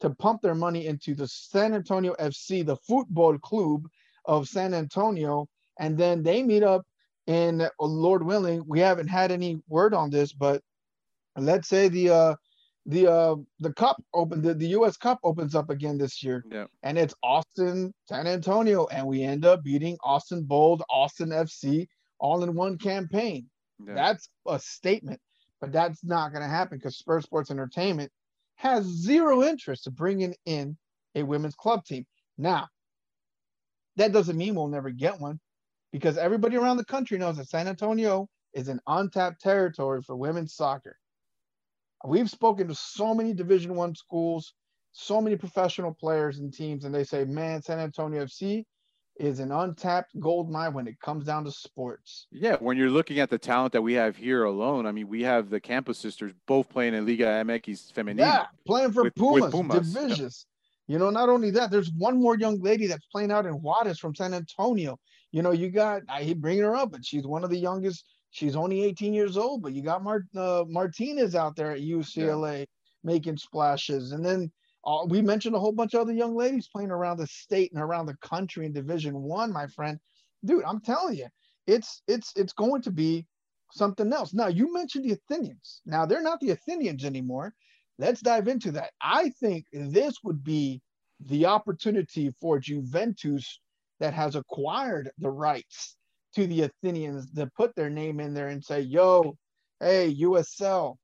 [0.01, 3.87] to pump their money into the San Antonio FC, the football club,
[4.27, 5.47] of San Antonio,
[5.79, 6.85] and then they meet up
[7.27, 10.61] in uh, Lord willing, we haven't had any word on this, but
[11.35, 12.35] let's say the uh
[12.85, 16.43] the uh the cup open the, the US Cup opens up again this year.
[16.51, 16.65] Yeah.
[16.83, 21.87] And it's Austin, San Antonio, and we end up beating Austin Bold, Austin FC
[22.19, 23.49] all in one campaign.
[23.85, 23.95] Yeah.
[23.95, 25.19] That's a statement,
[25.59, 28.11] but that's not gonna happen because Spurs Sports Entertainment
[28.55, 30.77] has zero interest in bringing in
[31.15, 32.05] a women's club team.
[32.37, 32.67] Now,
[33.97, 35.39] that doesn't mean we'll never get one
[35.91, 40.55] because everybody around the country knows that San Antonio is an untapped territory for women's
[40.55, 40.97] soccer.
[42.05, 44.53] We've spoken to so many Division One schools,
[44.91, 48.65] so many professional players and teams, and they say, "Man, San Antonio FC
[49.17, 53.19] is an untapped gold mine when it comes down to sports." Yeah, when you're looking
[53.19, 56.33] at the talent that we have here alone, I mean, we have the Campos sisters
[56.45, 58.19] both playing in Liga MX Femenina.
[58.19, 59.93] Yeah, playing for with, Pumas, with Pumas.
[59.93, 60.45] Divisions.
[60.87, 63.99] You know, not only that, there's one more young lady that's playing out in Juarez
[63.99, 64.97] from San Antonio.
[65.31, 68.05] You know, you got I hate bringing her up, but she's one of the youngest.
[68.31, 72.59] She's only 18 years old, but you got Mart, uh, Martinez out there at UCLA
[72.59, 72.65] yeah.
[73.03, 74.51] making splashes, and then
[74.83, 77.81] all, we mentioned a whole bunch of other young ladies playing around the state and
[77.81, 79.99] around the country in Division One, my friend.
[80.43, 81.27] Dude, I'm telling you,
[81.65, 83.25] it's it's it's going to be
[83.71, 84.33] something else.
[84.33, 85.81] Now you mentioned the Athenians.
[85.85, 87.53] Now they're not the Athenians anymore.
[87.97, 88.91] Let's dive into that.
[89.01, 90.81] I think this would be
[91.19, 93.59] the opportunity for Juventus
[93.99, 95.95] that has acquired the rights
[96.35, 99.37] to the Athenians to put their name in there and say, yo,
[99.79, 100.95] hey, USL,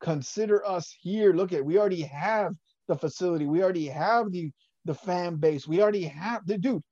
[0.00, 1.32] consider us here.
[1.32, 2.54] Look at, we already have
[2.88, 3.46] the facility.
[3.46, 4.50] We already have the
[4.84, 5.68] the fan base.
[5.68, 6.82] We already have the dude.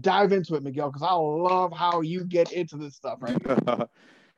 [0.00, 3.36] Dive into it, Miguel, because I love how you get into this stuff, right?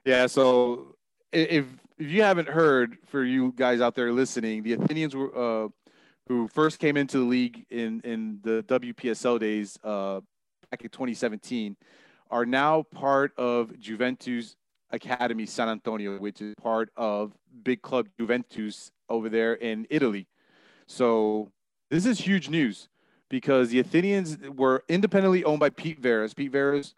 [0.04, 0.26] yeah.
[0.26, 0.96] So
[1.32, 1.66] if
[1.98, 5.68] if you haven't heard, for you guys out there listening, the Athenians were uh,
[6.28, 10.20] who first came into the league in in the WPSL days uh,
[10.70, 11.76] back in 2017,
[12.30, 14.56] are now part of Juventus
[14.90, 20.26] Academy San Antonio, which is part of big club Juventus over there in Italy.
[20.86, 21.50] So
[21.90, 22.88] this is huge news
[23.28, 26.34] because the Athenians were independently owned by Pete Veras.
[26.34, 26.94] Pete Veras,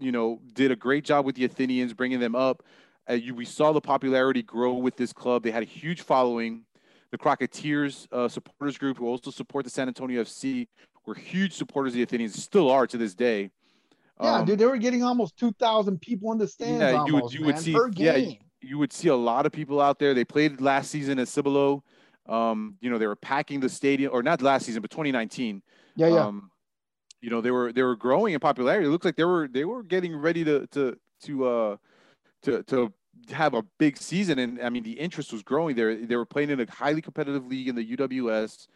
[0.00, 2.62] you know, did a great job with the Athenians, bringing them up.
[3.08, 5.42] Uh, you, we saw the popularity grow with this club.
[5.42, 6.64] They had a huge following.
[7.10, 10.68] The Crocketeers uh, supporters group, who also support the San Antonio FC,
[11.06, 12.42] were huge supporters of the Athenians.
[12.42, 13.50] Still are to this day.
[14.20, 16.80] Yeah, um, dude, they were getting almost two thousand people in the stands.
[16.80, 19.52] Yeah, almost, you would you man, would see yeah, you would see a lot of
[19.52, 20.12] people out there.
[20.12, 21.82] They played last season at Cibolo.
[22.28, 25.62] Um, you know, they were packing the stadium, or not last season, but 2019.
[25.96, 26.26] Yeah, yeah.
[26.26, 26.50] Um,
[27.20, 28.86] you know, they were they were growing in popularity.
[28.86, 31.76] It looks like they were they were getting ready to to to uh
[32.42, 32.92] to to
[33.30, 34.38] have a big season.
[34.38, 35.94] And I mean, the interest was growing there.
[35.94, 38.68] They were playing in a highly competitive league in the UWS,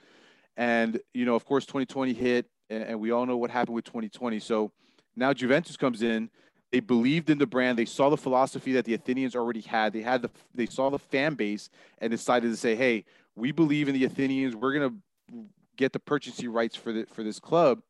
[0.57, 4.39] and you know, of course, 2020 hit, and, we all know what happened with 2020.
[4.41, 4.73] So
[5.17, 6.31] now Juventus comes in.
[6.71, 7.79] They believed in the brand.
[7.79, 9.93] They saw the philosophy that the Athenians already had.
[9.93, 11.69] They had the they saw the fan base
[11.99, 14.57] and decided to say, "Hey, we believe in the Athenians.
[14.57, 15.45] We're going to
[15.77, 17.81] get the purchasing rights for the, for this club,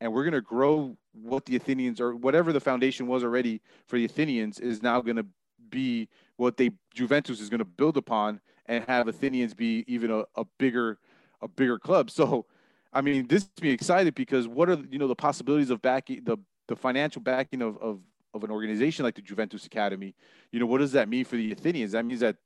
[0.00, 3.96] and we're going to grow what the Athenians or whatever the foundation was already for
[3.96, 5.26] the Athenians is now going to
[5.70, 10.24] be what they Juventus is going to build upon and have Athenians be even a,
[10.36, 10.98] a bigger
[11.40, 12.10] a bigger club.
[12.10, 12.46] So,
[12.92, 16.24] I mean, this makes me excited because what are you know the possibilities of backing
[16.24, 18.00] the the financial backing of, of
[18.32, 20.14] of an organization like the Juventus Academy?
[20.52, 21.92] You know, what does that mean for the Athenians?
[21.92, 22.36] That means that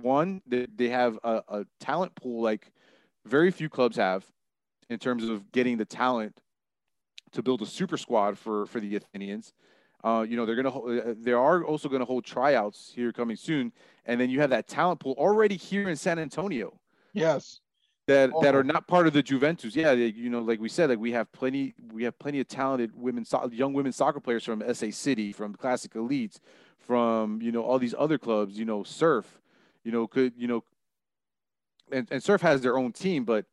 [0.00, 2.70] one, they, they have a, a talent pool like
[3.26, 4.24] very few clubs have
[4.90, 6.40] in terms of getting the talent
[7.32, 9.52] to build a super squad for for the Athenians.
[10.04, 13.72] Uh, you know they're gonna uh, they are also gonna hold tryouts here coming soon,
[14.06, 16.78] and then you have that talent pool already here in San Antonio.
[17.12, 17.60] Yes.
[18.08, 18.42] That oh.
[18.42, 19.76] that are not part of the Juventus.
[19.76, 22.48] Yeah, they, you know, like we said, like we have plenty we have plenty of
[22.48, 26.40] talented women, young women soccer players from SA City, from Classic Elites,
[26.80, 28.58] from you know all these other clubs.
[28.58, 29.40] You know, Surf
[29.84, 30.64] you know, could you know,
[31.90, 33.46] and, and Surf has their own team, but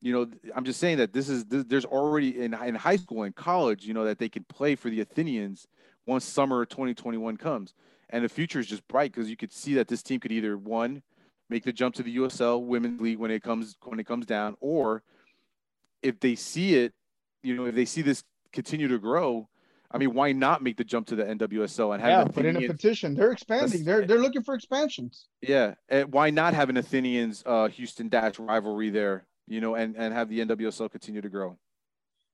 [0.00, 3.22] you know, I'm just saying that this is this, there's already in in high school
[3.22, 5.66] and college, you know, that they can play for the Athenians
[6.06, 7.74] once summer 2021 comes,
[8.10, 10.56] and the future is just bright because you could see that this team could either
[10.56, 11.02] one
[11.48, 14.56] make the jump to the USL Women's League when it comes when it comes down,
[14.60, 15.02] or
[16.02, 16.92] if they see it,
[17.42, 19.48] you know, if they see this continue to grow,
[19.90, 22.56] I mean, why not make the jump to the NWSL and have yeah, put in
[22.56, 23.14] a petition?
[23.14, 23.84] They're expanding.
[23.84, 25.26] They're they're looking for expansions.
[25.40, 29.26] Yeah, and why not have an Athenians uh, Houston Dash rivalry there?
[29.46, 31.58] You know, and and have the NWSL continue to grow.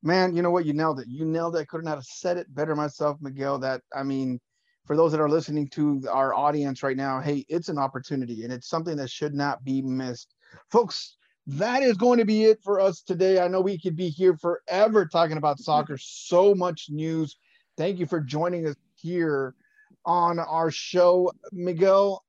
[0.02, 0.64] Man, you know what?
[0.64, 1.08] You nailed it.
[1.08, 1.60] You nailed it.
[1.60, 3.58] I couldn't have said it better myself, Miguel.
[3.58, 4.40] That I mean,
[4.86, 8.52] for those that are listening to our audience right now, hey, it's an opportunity and
[8.52, 10.34] it's something that should not be missed,
[10.70, 11.16] folks.
[11.46, 13.40] That is going to be it for us today.
[13.40, 15.64] I know we could be here forever talking about mm-hmm.
[15.64, 15.96] soccer.
[15.98, 17.36] So much news
[17.78, 19.54] Thank you for joining us here
[20.04, 21.30] on our show.
[21.52, 22.24] Miguel,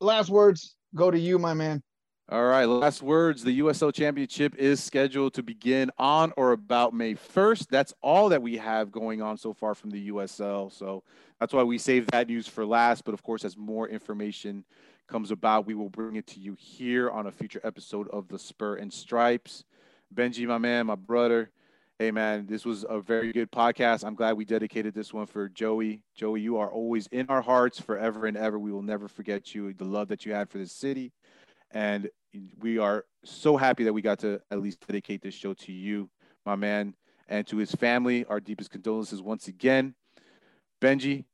[0.00, 1.82] last words go to you, my man.
[2.30, 3.42] All right, last words.
[3.42, 7.68] The USL Championship is scheduled to begin on or about May 1st.
[7.68, 10.70] That's all that we have going on so far from the USL.
[10.70, 11.04] So
[11.40, 13.06] that's why we saved that news for last.
[13.06, 14.66] But of course, as more information
[15.06, 18.38] comes about, we will bring it to you here on a future episode of the
[18.38, 19.64] Spur and Stripes.
[20.14, 21.50] Benji, my man, my brother,
[22.00, 24.04] Hey man, this was a very good podcast.
[24.04, 26.00] I'm glad we dedicated this one for Joey.
[26.14, 28.56] Joey, you are always in our hearts forever and ever.
[28.56, 31.10] We will never forget you, the love that you had for this city.
[31.70, 32.08] And
[32.58, 36.08] we are so happy that we got to at least dedicate this show to you,
[36.46, 36.94] my man,
[37.28, 38.24] and to his family.
[38.26, 39.94] Our deepest condolences once again.
[40.80, 41.24] Benji,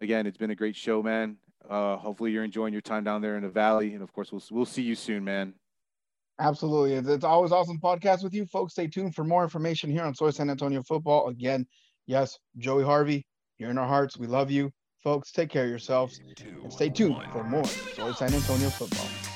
[0.00, 1.36] again, it's been a great show, man.
[1.68, 3.94] Uh, hopefully you're enjoying your time down there in the valley.
[3.94, 5.54] And of course, we'll, we'll see you soon, man.
[6.40, 6.94] Absolutely.
[6.94, 8.72] It's always awesome podcast with you folks.
[8.72, 11.28] Stay tuned for more information here on Soy San Antonio Football.
[11.28, 11.66] Again,
[12.06, 13.26] yes, Joey Harvey,
[13.56, 14.16] here in our hearts.
[14.16, 14.72] We love you.
[15.04, 16.20] Folks, take care of yourselves
[16.62, 19.29] and stay tuned for more Soy San Antonio Football.